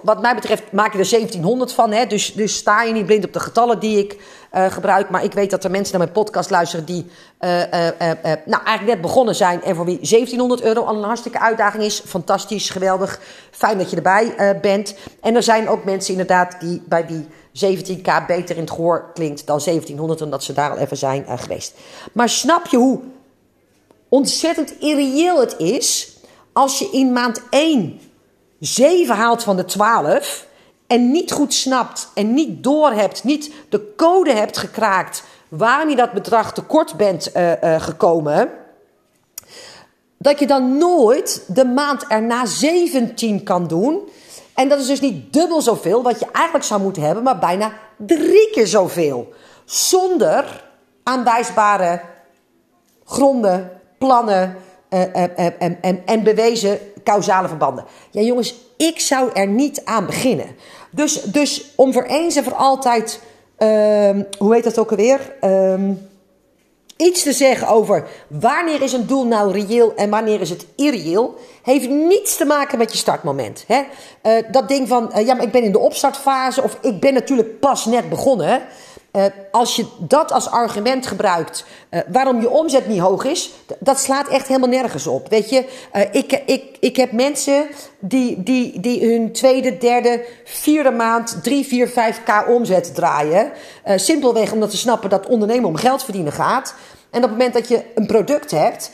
Wat 0.03 0.21
mij 0.21 0.35
betreft 0.35 0.71
maak 0.71 0.93
je 0.93 0.99
er 0.99 1.09
1700 1.09 1.73
van. 1.73 1.91
Hè? 1.91 2.05
Dus, 2.05 2.33
dus 2.33 2.55
sta 2.55 2.83
je 2.83 2.93
niet 2.93 3.05
blind 3.05 3.25
op 3.25 3.33
de 3.33 3.39
getallen 3.39 3.79
die 3.79 3.97
ik 3.97 4.17
uh, 4.53 4.71
gebruik. 4.71 5.09
Maar 5.09 5.23
ik 5.23 5.33
weet 5.33 5.49
dat 5.49 5.63
er 5.63 5.71
mensen 5.71 5.97
naar 5.97 6.07
mijn 6.07 6.23
podcast 6.23 6.49
luisteren 6.49 6.85
die 6.85 7.05
nou, 7.39 8.63
eigenlijk 8.63 8.85
net 8.85 9.01
begonnen 9.01 9.35
zijn. 9.35 9.63
En 9.63 9.75
voor 9.75 9.85
wie 9.85 9.95
1700 9.95 10.61
euro 10.61 10.83
al 10.83 10.95
een 10.95 11.03
hartstikke 11.03 11.39
uitdaging 11.39 11.83
is. 11.83 12.01
Fantastisch, 12.05 12.69
geweldig. 12.69 13.19
Fijn 13.51 13.77
dat 13.77 13.89
je 13.89 13.95
erbij 13.95 14.57
bent. 14.61 14.95
En 15.21 15.35
er 15.35 15.43
zijn 15.43 15.69
ook 15.69 15.83
mensen 15.83 16.11
inderdaad 16.11 16.59
die, 16.59 16.81
bij 16.85 17.05
wie 17.07 17.27
17k 17.65 18.25
beter 18.27 18.55
in 18.55 18.61
het 18.61 18.71
gehoor 18.71 19.11
klinkt 19.13 19.47
dan 19.47 19.61
1700, 19.63 20.21
omdat 20.21 20.43
ze 20.43 20.53
daar 20.53 20.71
al 20.71 20.77
even 20.77 20.97
zijn 20.97 21.25
geweest. 21.27 21.73
Maar 22.13 22.29
snap 22.29 22.67
je 22.67 22.77
hoe 22.77 22.99
ontzettend 24.09 24.73
irreëel 24.79 25.39
het 25.39 25.55
is 25.57 26.17
als 26.53 26.79
je 26.79 26.89
in 26.91 27.13
maand 27.13 27.41
1 27.49 27.99
7 28.59 29.15
haalt 29.15 29.43
van 29.43 29.55
de 29.55 29.65
12 29.65 30.47
en 30.89 31.11
niet 31.11 31.31
goed 31.31 31.53
snapt 31.53 32.09
en 32.13 32.33
niet 32.33 32.63
doorhebt, 32.63 33.23
niet 33.23 33.53
de 33.69 33.93
code 33.97 34.33
hebt 34.33 34.57
gekraakt 34.57 35.23
waarom 35.47 35.89
je 35.89 35.95
dat 35.95 36.11
bedrag 36.11 36.53
tekort 36.53 36.97
bent 36.97 37.35
uh, 37.35 37.51
uh, 37.63 37.81
gekomen, 37.81 38.49
dat 40.17 40.39
je 40.39 40.47
dan 40.47 40.77
nooit 40.77 41.43
de 41.47 41.65
maand 41.65 42.07
erna 42.07 42.45
17 42.45 43.43
kan 43.43 43.67
doen 43.67 44.01
en 44.53 44.69
dat 44.69 44.79
is 44.79 44.87
dus 44.87 44.99
niet 44.99 45.33
dubbel 45.33 45.61
zoveel 45.61 46.03
wat 46.03 46.19
je 46.19 46.27
eigenlijk 46.31 46.65
zou 46.65 46.81
moeten 46.81 47.01
hebben, 47.01 47.23
maar 47.23 47.39
bijna 47.39 47.71
drie 47.97 48.49
keer 48.51 48.67
zoveel. 48.67 49.33
Zonder 49.65 50.63
aanwijsbare 51.03 52.01
gronden, 53.05 53.71
plannen 53.97 54.55
en, 54.89 55.81
en, 55.81 56.05
en 56.05 56.23
bewezen 56.23 56.79
causale 57.03 57.47
verbanden. 57.47 57.85
Ja, 58.11 58.21
jongens, 58.21 58.55
ik 58.77 58.99
zou 58.99 59.29
er 59.33 59.47
niet 59.47 59.81
aan 59.85 60.05
beginnen. 60.05 60.55
Dus, 60.91 61.21
dus 61.21 61.71
om 61.75 61.93
voor 61.93 62.03
eens 62.03 62.35
en 62.35 62.43
voor 62.43 62.55
altijd, 62.55 63.21
uh, 63.59 64.09
hoe 64.37 64.53
heet 64.53 64.63
dat 64.63 64.79
ook 64.79 64.89
alweer? 64.89 65.37
iets 66.99 67.23
te 67.23 67.31
zeggen 67.31 67.67
over 67.67 68.07
wanneer 68.27 68.81
is 68.81 68.93
een 68.93 69.07
doel 69.07 69.25
nou 69.25 69.51
reëel 69.51 69.95
en 69.95 70.09
wanneer 70.09 70.41
is 70.41 70.49
het 70.49 70.65
irreëel, 70.75 71.35
heeft 71.63 71.89
niets 71.89 72.37
te 72.37 72.45
maken 72.45 72.77
met 72.77 72.91
je 72.91 72.97
startmoment. 72.97 73.63
Hè? 73.67 73.81
Uh, 74.23 74.51
dat 74.51 74.67
ding 74.67 74.87
van, 74.87 75.11
uh, 75.15 75.25
ja, 75.25 75.33
maar 75.33 75.45
ik 75.45 75.51
ben 75.51 75.63
in 75.63 75.71
de 75.71 75.79
opstartfase 75.79 76.63
of 76.63 76.77
ik 76.81 76.99
ben 76.99 77.13
natuurlijk 77.13 77.59
pas 77.59 77.85
net 77.85 78.09
begonnen. 78.09 78.61
Uh, 79.11 79.23
als 79.51 79.75
je 79.75 79.85
dat 79.97 80.31
als 80.31 80.49
argument 80.49 81.07
gebruikt 81.07 81.65
uh, 81.89 81.99
waarom 82.11 82.41
je 82.41 82.49
omzet 82.49 82.87
niet 82.87 82.99
hoog 82.99 83.23
is, 83.23 83.51
dat 83.79 83.99
slaat 83.99 84.27
echt 84.27 84.47
helemaal 84.47 84.69
nergens 84.69 85.07
op. 85.07 85.29
Weet 85.29 85.49
je, 85.49 85.65
uh, 85.93 86.01
ik, 86.11 86.41
ik, 86.45 86.77
ik 86.79 86.95
heb 86.95 87.11
mensen 87.11 87.67
die, 87.99 88.43
die, 88.43 88.79
die 88.79 89.11
hun 89.11 89.31
tweede, 89.31 89.77
derde, 89.77 90.25
vierde 90.43 90.91
maand 90.91 91.43
3, 91.43 91.65
4, 91.65 91.89
5k 91.89 92.47
omzet 92.47 92.95
draaien. 92.95 93.51
simpelweg 93.95 94.51
omdat 94.51 94.71
ze 94.71 94.77
snappen 94.77 95.09
dat 95.09 95.27
ondernemen 95.27 95.69
om 95.69 95.75
geld 95.75 96.03
verdienen 96.03 96.33
gaat. 96.33 96.73
En 97.09 97.23
op 97.23 97.29
het 97.29 97.37
moment 97.37 97.53
dat 97.53 97.67
je 97.67 97.83
een 97.95 98.05
product 98.07 98.51
hebt, 98.51 98.91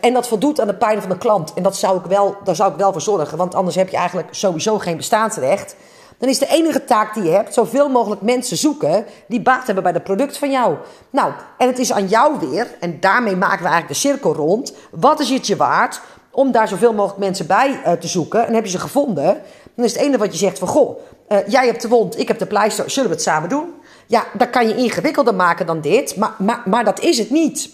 en 0.00 0.12
dat 0.12 0.28
voldoet 0.28 0.60
aan 0.60 0.66
de 0.66 0.74
pijn 0.74 1.00
van 1.00 1.10
de 1.10 1.18
klant. 1.18 1.54
En 1.54 1.62
dat 1.62 1.76
zou 1.76 1.98
ik 1.98 2.04
wel, 2.04 2.36
daar 2.44 2.56
zou 2.56 2.72
ik 2.72 2.78
wel 2.78 2.92
voor 2.92 3.00
zorgen. 3.00 3.38
Want 3.38 3.54
anders 3.54 3.76
heb 3.76 3.88
je 3.88 3.96
eigenlijk 3.96 4.28
sowieso 4.30 4.78
geen 4.78 4.96
bestaansrecht 4.96 5.76
dan 6.18 6.28
is 6.28 6.38
de 6.38 6.46
enige 6.46 6.84
taak 6.84 7.14
die 7.14 7.22
je 7.22 7.30
hebt 7.30 7.54
zoveel 7.54 7.88
mogelijk 7.88 8.20
mensen 8.20 8.56
zoeken 8.56 9.04
die 9.28 9.40
baat 9.40 9.66
hebben 9.66 9.82
bij 9.82 9.92
het 9.92 10.04
product 10.04 10.38
van 10.38 10.50
jou. 10.50 10.76
Nou, 11.10 11.32
en 11.58 11.66
het 11.66 11.78
is 11.78 11.92
aan 11.92 12.06
jou 12.06 12.38
weer, 12.50 12.66
en 12.80 13.00
daarmee 13.00 13.36
maken 13.36 13.62
we 13.62 13.68
eigenlijk 13.68 14.00
de 14.00 14.08
cirkel 14.08 14.34
rond. 14.34 14.74
Wat 14.90 15.20
is 15.20 15.30
het 15.30 15.46
je 15.46 15.56
waard 15.56 16.00
om 16.30 16.52
daar 16.52 16.68
zoveel 16.68 16.92
mogelijk 16.92 17.20
mensen 17.20 17.46
bij 17.46 17.80
uh, 17.86 17.92
te 17.92 18.08
zoeken? 18.08 18.46
En 18.46 18.54
heb 18.54 18.64
je 18.64 18.70
ze 18.70 18.78
gevonden, 18.78 19.42
dan 19.74 19.84
is 19.84 19.92
het 19.92 20.02
enige 20.02 20.18
wat 20.18 20.32
je 20.32 20.38
zegt 20.38 20.58
van 20.58 20.68
goh, 20.68 20.98
uh, 21.28 21.38
jij 21.46 21.66
hebt 21.66 21.82
de 21.82 21.88
wond, 21.88 22.18
ik 22.18 22.28
heb 22.28 22.38
de 22.38 22.46
pleister, 22.46 22.90
zullen 22.90 23.08
we 23.08 23.14
het 23.14 23.24
samen 23.24 23.48
doen? 23.48 23.72
Ja, 24.06 24.24
dat 24.32 24.50
kan 24.50 24.68
je 24.68 24.76
ingewikkelder 24.76 25.34
maken 25.34 25.66
dan 25.66 25.80
dit, 25.80 26.16
maar, 26.16 26.34
maar, 26.38 26.62
maar 26.64 26.84
dat 26.84 27.00
is 27.00 27.18
het 27.18 27.30
niet. 27.30 27.70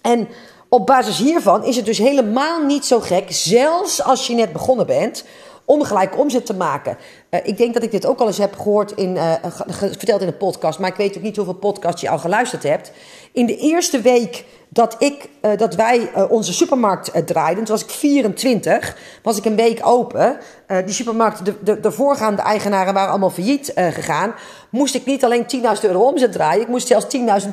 En 0.00 0.28
op 0.68 0.86
basis 0.86 1.18
hiervan 1.18 1.64
is 1.64 1.76
het 1.76 1.84
dus 1.84 1.98
helemaal 1.98 2.64
niet 2.64 2.86
zo 2.86 3.00
gek, 3.00 3.24
zelfs 3.28 4.02
als 4.02 4.26
je 4.26 4.34
net 4.34 4.52
begonnen 4.52 4.86
bent, 4.86 5.24
om 5.70 5.84
gelijk 5.84 6.18
omzet 6.18 6.46
te 6.46 6.54
maken. 6.54 6.96
Uh, 7.30 7.40
ik 7.42 7.56
denk 7.56 7.74
dat 7.74 7.82
ik 7.82 7.90
dit 7.90 8.06
ook 8.06 8.20
al 8.20 8.26
eens 8.26 8.38
heb 8.38 8.56
gehoord 8.56 8.92
in, 8.92 9.14
uh, 9.14 9.32
verteld 9.66 10.20
in 10.20 10.26
een 10.26 10.36
podcast, 10.36 10.78
maar 10.78 10.90
ik 10.90 10.96
weet 10.96 11.16
ook 11.16 11.22
niet 11.22 11.36
hoeveel 11.36 11.54
podcasts 11.54 12.00
je 12.00 12.08
al 12.08 12.18
geluisterd 12.18 12.62
hebt. 12.62 12.92
In 13.32 13.46
de 13.46 13.56
eerste 13.56 14.00
week 14.00 14.44
dat, 14.68 14.96
ik, 14.98 15.28
uh, 15.42 15.56
dat 15.56 15.74
wij 15.74 16.28
onze 16.28 16.52
supermarkt 16.52 17.26
draaiden, 17.26 17.64
toen 17.64 17.74
was 17.74 17.84
ik 17.84 17.90
24, 17.90 18.96
was 19.22 19.38
ik 19.38 19.44
een 19.44 19.56
week 19.56 19.80
open. 19.82 20.38
die 20.84 20.94
supermarkt, 20.94 21.44
de, 21.44 21.54
de, 21.62 21.80
de, 21.80 21.92
voorgaande 21.92 22.42
eigenaren 22.42 22.94
waren 22.94 23.10
allemaal 23.10 23.30
failliet 23.30 23.72
gegaan. 23.74 24.34
Moest 24.70 24.94
ik 24.94 25.06
niet 25.06 25.24
alleen 25.24 25.46
10.000 25.76 25.80
euro 25.82 26.00
omzet 26.00 26.32
draaien, 26.32 26.62
ik 26.62 26.68
moest 26.68 26.86
zelfs 26.86 27.06
10.000 27.16 27.48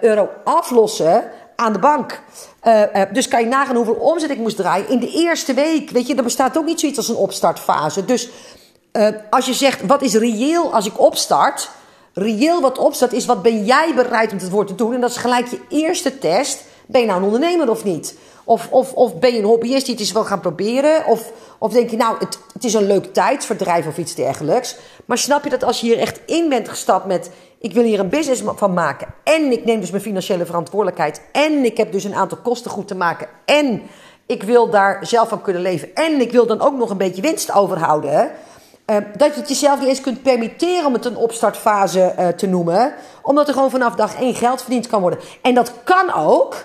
euro 0.00 0.28
aflossen 0.44 1.24
aan 1.56 1.72
de 1.72 1.78
bank. 1.78 2.20
Uh, 2.64 2.80
uh, 2.80 3.02
dus 3.12 3.28
kan 3.28 3.40
je 3.40 3.46
nagaan 3.46 3.76
hoeveel 3.76 3.94
omzet 3.94 4.30
ik 4.30 4.38
moest 4.38 4.56
draaien 4.56 4.88
in 4.88 4.98
de 4.98 5.10
eerste 5.10 5.54
week. 5.54 5.90
Weet 5.90 6.06
je, 6.06 6.14
er 6.14 6.22
bestaat 6.22 6.58
ook 6.58 6.64
niet 6.64 6.80
zoiets 6.80 6.98
als 6.98 7.08
een 7.08 7.16
opstartfase. 7.16 8.04
Dus 8.04 8.28
uh, 8.92 9.08
als 9.30 9.46
je 9.46 9.54
zegt, 9.54 9.86
wat 9.86 10.02
is 10.02 10.14
reëel 10.14 10.74
als 10.74 10.86
ik 10.86 11.00
opstart? 11.00 11.70
Reëel 12.12 12.60
wat 12.60 12.78
opstart 12.78 13.12
is, 13.12 13.26
wat 13.26 13.42
ben 13.42 13.64
jij 13.64 13.92
bereid 13.94 14.32
om 14.32 14.38
het 14.38 14.50
woord 14.50 14.66
te 14.66 14.74
doen? 14.74 14.94
En 14.94 15.00
dat 15.00 15.10
is 15.10 15.16
gelijk 15.16 15.46
je 15.46 15.60
eerste 15.68 16.18
test. 16.18 16.64
Ben 16.86 17.00
je 17.00 17.06
nou 17.06 17.18
een 17.18 17.26
ondernemer 17.26 17.70
of 17.70 17.84
niet? 17.84 18.14
Of, 18.44 18.68
of, 18.70 18.92
of 18.92 19.18
ben 19.18 19.32
je 19.32 19.38
een 19.38 19.44
hobbyist 19.44 19.84
die 19.84 19.94
het 19.94 20.02
eens 20.02 20.12
wil 20.12 20.24
gaan 20.24 20.40
proberen? 20.40 21.06
Of, 21.06 21.32
of 21.58 21.72
denk 21.72 21.90
je, 21.90 21.96
nou, 21.96 22.16
het, 22.18 22.38
het 22.52 22.64
is 22.64 22.74
een 22.74 22.86
leuk 22.86 23.12
tijdsverdrijf 23.12 23.86
of 23.86 23.98
iets 23.98 24.14
dergelijks. 24.14 24.76
Maar 25.04 25.18
snap 25.18 25.44
je 25.44 25.50
dat 25.50 25.64
als 25.64 25.80
je 25.80 25.86
hier 25.86 25.98
echt 25.98 26.20
in 26.26 26.48
bent 26.48 26.68
gestapt 26.68 27.06
met... 27.06 27.30
ik 27.66 27.72
wil 27.72 27.82
hier 27.82 28.00
een 28.00 28.08
business 28.08 28.42
van 28.56 28.74
maken... 28.74 29.06
en 29.22 29.52
ik 29.52 29.64
neem 29.64 29.80
dus 29.80 29.90
mijn 29.90 30.02
financiële 30.02 30.46
verantwoordelijkheid... 30.46 31.20
en 31.32 31.64
ik 31.64 31.76
heb 31.76 31.92
dus 31.92 32.04
een 32.04 32.14
aantal 32.14 32.38
kosten 32.38 32.70
goed 32.70 32.88
te 32.88 32.94
maken... 32.94 33.28
en 33.44 33.82
ik 34.26 34.42
wil 34.42 34.70
daar 34.70 35.06
zelf 35.06 35.28
van 35.28 35.42
kunnen 35.42 35.62
leven... 35.62 35.94
en 35.94 36.20
ik 36.20 36.32
wil 36.32 36.46
dan 36.46 36.60
ook 36.60 36.76
nog 36.76 36.90
een 36.90 36.96
beetje 36.96 37.22
winst 37.22 37.52
overhouden... 37.52 38.30
Uh, 38.90 38.96
dat 39.16 39.34
je 39.34 39.40
het 39.40 39.48
jezelf 39.48 39.78
niet 39.78 39.88
eens 39.88 40.00
kunt 40.00 40.22
permitteren 40.22 40.86
om 40.86 40.92
het 40.92 41.04
een 41.04 41.16
opstartfase 41.16 42.14
uh, 42.18 42.28
te 42.28 42.46
noemen. 42.46 42.94
Omdat 43.22 43.48
er 43.48 43.54
gewoon 43.54 43.70
vanaf 43.70 43.94
dag 43.94 44.20
één 44.20 44.34
geld 44.34 44.62
verdiend 44.62 44.86
kan 44.86 45.00
worden. 45.00 45.18
En 45.42 45.54
dat 45.54 45.72
kan 45.84 46.12
ook 46.14 46.64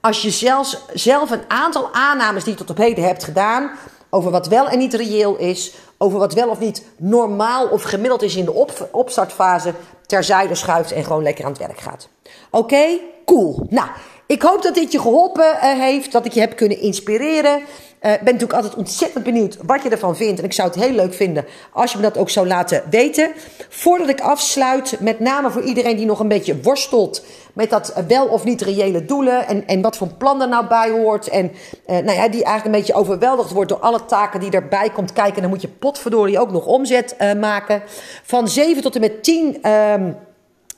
als 0.00 0.22
je 0.22 0.30
zelfs, 0.30 0.84
zelf 0.92 1.30
een 1.30 1.44
aantal 1.48 1.88
aannames 1.92 2.44
die 2.44 2.52
je 2.52 2.58
tot 2.58 2.70
op 2.70 2.76
heden 2.76 3.04
hebt 3.04 3.24
gedaan. 3.24 3.70
Over 4.10 4.30
wat 4.30 4.46
wel 4.46 4.68
en 4.68 4.78
niet 4.78 4.94
reëel 4.94 5.36
is. 5.36 5.74
over 5.98 6.18
wat 6.18 6.34
wel 6.34 6.48
of 6.48 6.58
niet 6.58 6.82
normaal 6.96 7.68
of 7.68 7.82
gemiddeld 7.82 8.22
is 8.22 8.36
in 8.36 8.44
de 8.44 8.52
op, 8.52 8.88
opstartfase. 8.92 9.74
terzijde 10.06 10.54
schuift 10.54 10.92
en 10.92 11.04
gewoon 11.04 11.22
lekker 11.22 11.44
aan 11.44 11.50
het 11.50 11.60
werk 11.60 11.80
gaat. 11.80 12.08
Oké, 12.50 12.98
cool. 13.24 13.66
Nou. 13.68 13.88
Ik 14.26 14.42
hoop 14.42 14.62
dat 14.62 14.74
dit 14.74 14.92
je 14.92 15.00
geholpen 15.00 15.54
uh, 15.54 15.60
heeft, 15.60 16.12
dat 16.12 16.26
ik 16.26 16.32
je 16.32 16.40
heb 16.40 16.56
kunnen 16.56 16.80
inspireren. 16.80 17.62
Uh, 18.06 18.12
ben 18.12 18.24
natuurlijk 18.24 18.52
altijd 18.52 18.74
ontzettend 18.74 19.24
benieuwd 19.24 19.58
wat 19.62 19.82
je 19.82 19.88
ervan 19.88 20.16
vindt. 20.16 20.38
En 20.38 20.44
ik 20.44 20.52
zou 20.52 20.68
het 20.68 20.78
heel 20.80 20.92
leuk 20.92 21.14
vinden 21.14 21.44
als 21.72 21.92
je 21.92 21.96
me 21.96 22.02
dat 22.02 22.18
ook 22.18 22.30
zou 22.30 22.46
laten 22.46 22.82
weten. 22.90 23.30
Voordat 23.68 24.08
ik 24.08 24.20
afsluit, 24.20 25.00
met 25.00 25.20
name 25.20 25.50
voor 25.50 25.62
iedereen 25.62 25.96
die 25.96 26.06
nog 26.06 26.20
een 26.20 26.28
beetje 26.28 26.60
worstelt 26.60 27.24
met 27.52 27.70
dat 27.70 27.94
wel 28.08 28.26
of 28.26 28.44
niet 28.44 28.60
reële 28.60 29.04
doelen. 29.04 29.46
En, 29.46 29.66
en 29.66 29.80
wat 29.80 29.96
voor 29.96 30.08
plan 30.08 30.42
er 30.42 30.48
nou 30.48 30.66
bij 30.66 30.90
hoort. 30.90 31.28
En 31.28 31.52
uh, 31.86 31.98
nou 31.98 32.12
ja, 32.12 32.28
die 32.28 32.44
eigenlijk 32.44 32.64
een 32.64 32.70
beetje 32.70 32.94
overweldigd 32.94 33.50
wordt 33.50 33.68
door 33.68 33.80
alle 33.80 34.04
taken 34.04 34.40
die 34.40 34.50
erbij 34.50 34.90
komt 34.90 35.12
kijken. 35.12 35.34
En 35.34 35.40
dan 35.40 35.50
moet 35.50 35.62
je 35.62 35.68
potverdorie 35.68 36.40
ook 36.40 36.52
nog 36.52 36.66
omzet 36.66 37.16
uh, 37.20 37.32
maken. 37.32 37.82
Van 38.22 38.48
7 38.48 38.82
tot 38.82 38.94
en 38.94 39.00
met 39.00 39.22
10. 39.22 39.70
Um, 39.70 40.16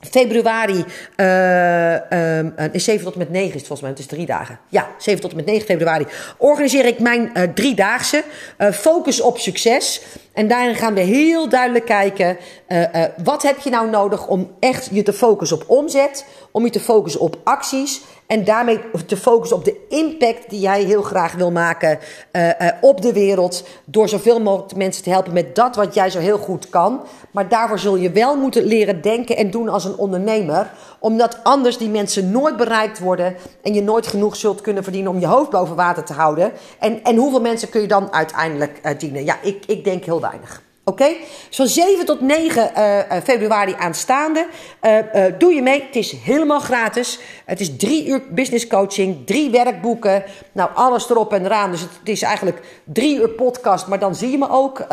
Februari, 0.01 0.85
uh, 1.17 2.39
um, 2.39 2.55
7 2.73 3.05
tot 3.05 3.13
en 3.13 3.19
met 3.19 3.31
9 3.31 3.47
is 3.47 3.53
het 3.55 3.67
volgens 3.67 3.81
mij, 3.81 3.91
het 3.91 3.99
is 3.99 4.07
drie 4.07 4.27
dagen. 4.27 4.59
Ja, 4.69 4.89
7 4.99 5.21
tot 5.21 5.31
en 5.31 5.37
met 5.37 5.47
9 5.47 5.67
februari 5.67 6.07
organiseer 6.37 6.85
ik 6.85 6.99
mijn 6.99 7.31
uh, 7.35 7.43
driedaagse. 7.55 8.25
Uh, 8.59 8.71
focus 8.71 9.21
op 9.21 9.39
succes. 9.39 10.03
En 10.33 10.49
daarin 10.49 10.75
gaan 10.75 10.95
we 10.95 11.01
heel 11.01 11.49
duidelijk 11.49 11.85
kijken, 11.85 12.37
uh, 12.69 12.81
uh, 12.81 13.05
wat 13.25 13.43
heb 13.43 13.59
je 13.59 13.71
nou 13.71 13.91
nodig 13.91 14.27
om 14.27 14.51
echt 14.61 14.89
je 14.93 15.03
te 15.03 15.13
focussen 15.13 15.57
op 15.57 15.65
omzet, 15.67 16.25
om 16.51 16.65
je 16.65 16.71
te 16.71 16.81
focussen 16.81 17.21
op 17.21 17.37
acties 17.45 18.01
en 18.29 18.45
daarmee 18.45 18.81
te 19.07 19.17
focussen 19.17 19.57
op 19.57 19.65
de 19.65 19.77
impact 19.89 20.51
die 20.51 20.61
jij 20.61 20.83
heel 20.83 21.03
graag 21.03 21.35
wil 21.35 21.51
maken 21.51 21.99
uh, 22.33 22.47
uh, 22.47 22.69
op 22.81 23.03
de 23.03 23.13
wereld. 23.13 23.65
Door 23.85 24.09
zoveel 24.09 24.41
mogelijk 24.41 24.77
mensen 24.77 25.03
te 25.03 25.11
helpen 25.11 25.33
met 25.33 25.55
dat 25.55 25.77
wat 25.77 25.95
jij 25.95 26.11
zo 26.11 26.19
heel 26.19 26.39
goed 26.39 26.69
kan. 26.69 27.01
Maar 27.31 27.49
daarvoor 27.49 27.79
zul 27.79 27.97
je 27.97 28.11
wel 28.11 28.37
moeten 28.37 28.65
leren 28.65 29.01
denken 29.01 29.37
en 29.37 29.51
doen 29.51 29.69
als 29.69 29.85
een 29.85 29.97
ondernemer. 29.97 30.71
Omdat 30.99 31.39
anders 31.43 31.79
die 31.79 31.89
mensen 31.89 32.31
nooit 32.31 32.57
bereikt 32.57 32.99
worden. 32.99 33.37
En 33.63 33.75
je 33.75 33.83
nooit 33.83 34.07
genoeg 34.07 34.37
zult 34.37 34.61
kunnen 34.61 34.83
verdienen 34.83 35.13
om 35.13 35.21
je 35.21 35.27
hoofd 35.27 35.51
boven 35.51 35.77
water 35.77 36.05
te 36.05 36.13
houden. 36.13 36.53
En, 36.79 37.05
en 37.05 37.17
hoeveel 37.17 37.41
mensen 37.41 37.69
kun 37.69 37.81
je 37.81 37.89
dan 37.89 38.13
uiteindelijk 38.13 38.81
uh, 38.83 38.99
dienen? 38.99 39.25
Ja, 39.25 39.37
ik, 39.43 39.65
ik 39.67 39.85
denk 39.85 40.05
heel 40.05 40.21
weinig. 40.21 40.63
Oké? 40.89 41.17
Van 41.51 41.67
7 41.67 42.05
tot 42.05 42.21
9 42.21 42.73
uh, 42.77 43.17
februari 43.25 43.75
aanstaande. 43.79 44.47
Uh, 44.83 45.25
doe 45.39 45.55
je 45.55 45.63
mee. 45.63 45.83
Het 45.83 45.97
is 45.97 46.13
helemaal 46.13 46.61
gratis. 46.61 47.19
Het 47.45 47.61
is 47.61 47.77
drie 47.77 48.07
uur 48.07 48.23
business 48.31 48.67
coaching, 48.67 49.27
drie 49.27 49.51
werkboeken. 49.51 50.25
Nou, 50.53 50.71
alles 50.75 51.11
erop 51.11 51.33
en 51.33 51.45
eraan. 51.45 51.71
Dus 51.71 51.81
het, 51.81 51.91
is 52.05 52.23
eigenlijk 52.23 52.61
drie 52.85 53.17
uur 53.17 53.29
podcast. 53.29 53.87
Maar 53.87 53.99
dan 53.99 54.15
zie 54.15 54.31
je 54.31 54.39
me 54.39 54.51
ook 54.51 54.87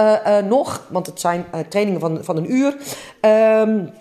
nog. 0.43 0.87
Want 0.89 1.05
het 1.05 1.19
zijn 1.19 1.45
trainingen 1.69 1.99
van, 1.99 2.19
van 2.23 2.37
een 2.37 2.51
uur. 2.51 2.75
Um, 3.21 3.93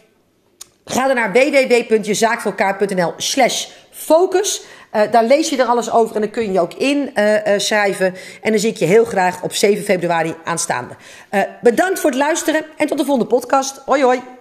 ga 0.85 1.07
dan 1.07 1.17
naar 1.17 1.33
www.jezaakvoorelkaar.nl 1.33 3.13
slash 3.17 3.67
focus. 3.91 4.63
Uh, 4.97 5.03
daar 5.11 5.25
lees 5.25 5.49
je 5.49 5.57
er 5.57 5.67
alles 5.67 5.91
over 5.91 6.15
en 6.15 6.21
dan 6.21 6.31
kun 6.31 6.53
je 6.53 6.61
ook 6.61 6.75
inschrijven. 6.75 8.07
Uh, 8.07 8.13
uh, 8.13 8.39
en 8.43 8.51
dan 8.51 8.61
zie 8.61 8.71
ik 8.71 8.77
je 8.77 8.85
heel 8.85 9.05
graag 9.05 9.43
op 9.43 9.55
7 9.55 9.85
februari 9.85 10.35
aanstaande. 10.45 10.95
bedankt 11.63 12.01
voor 12.01 12.11
het 12.11 12.19
luisteren 12.19 12.65
en 12.77 12.87
tot 12.87 12.99
de 12.99 13.05
volgende 13.05 13.35
podcast. 13.35 13.83
Hoi 13.85 14.03
hoi. 14.03 14.34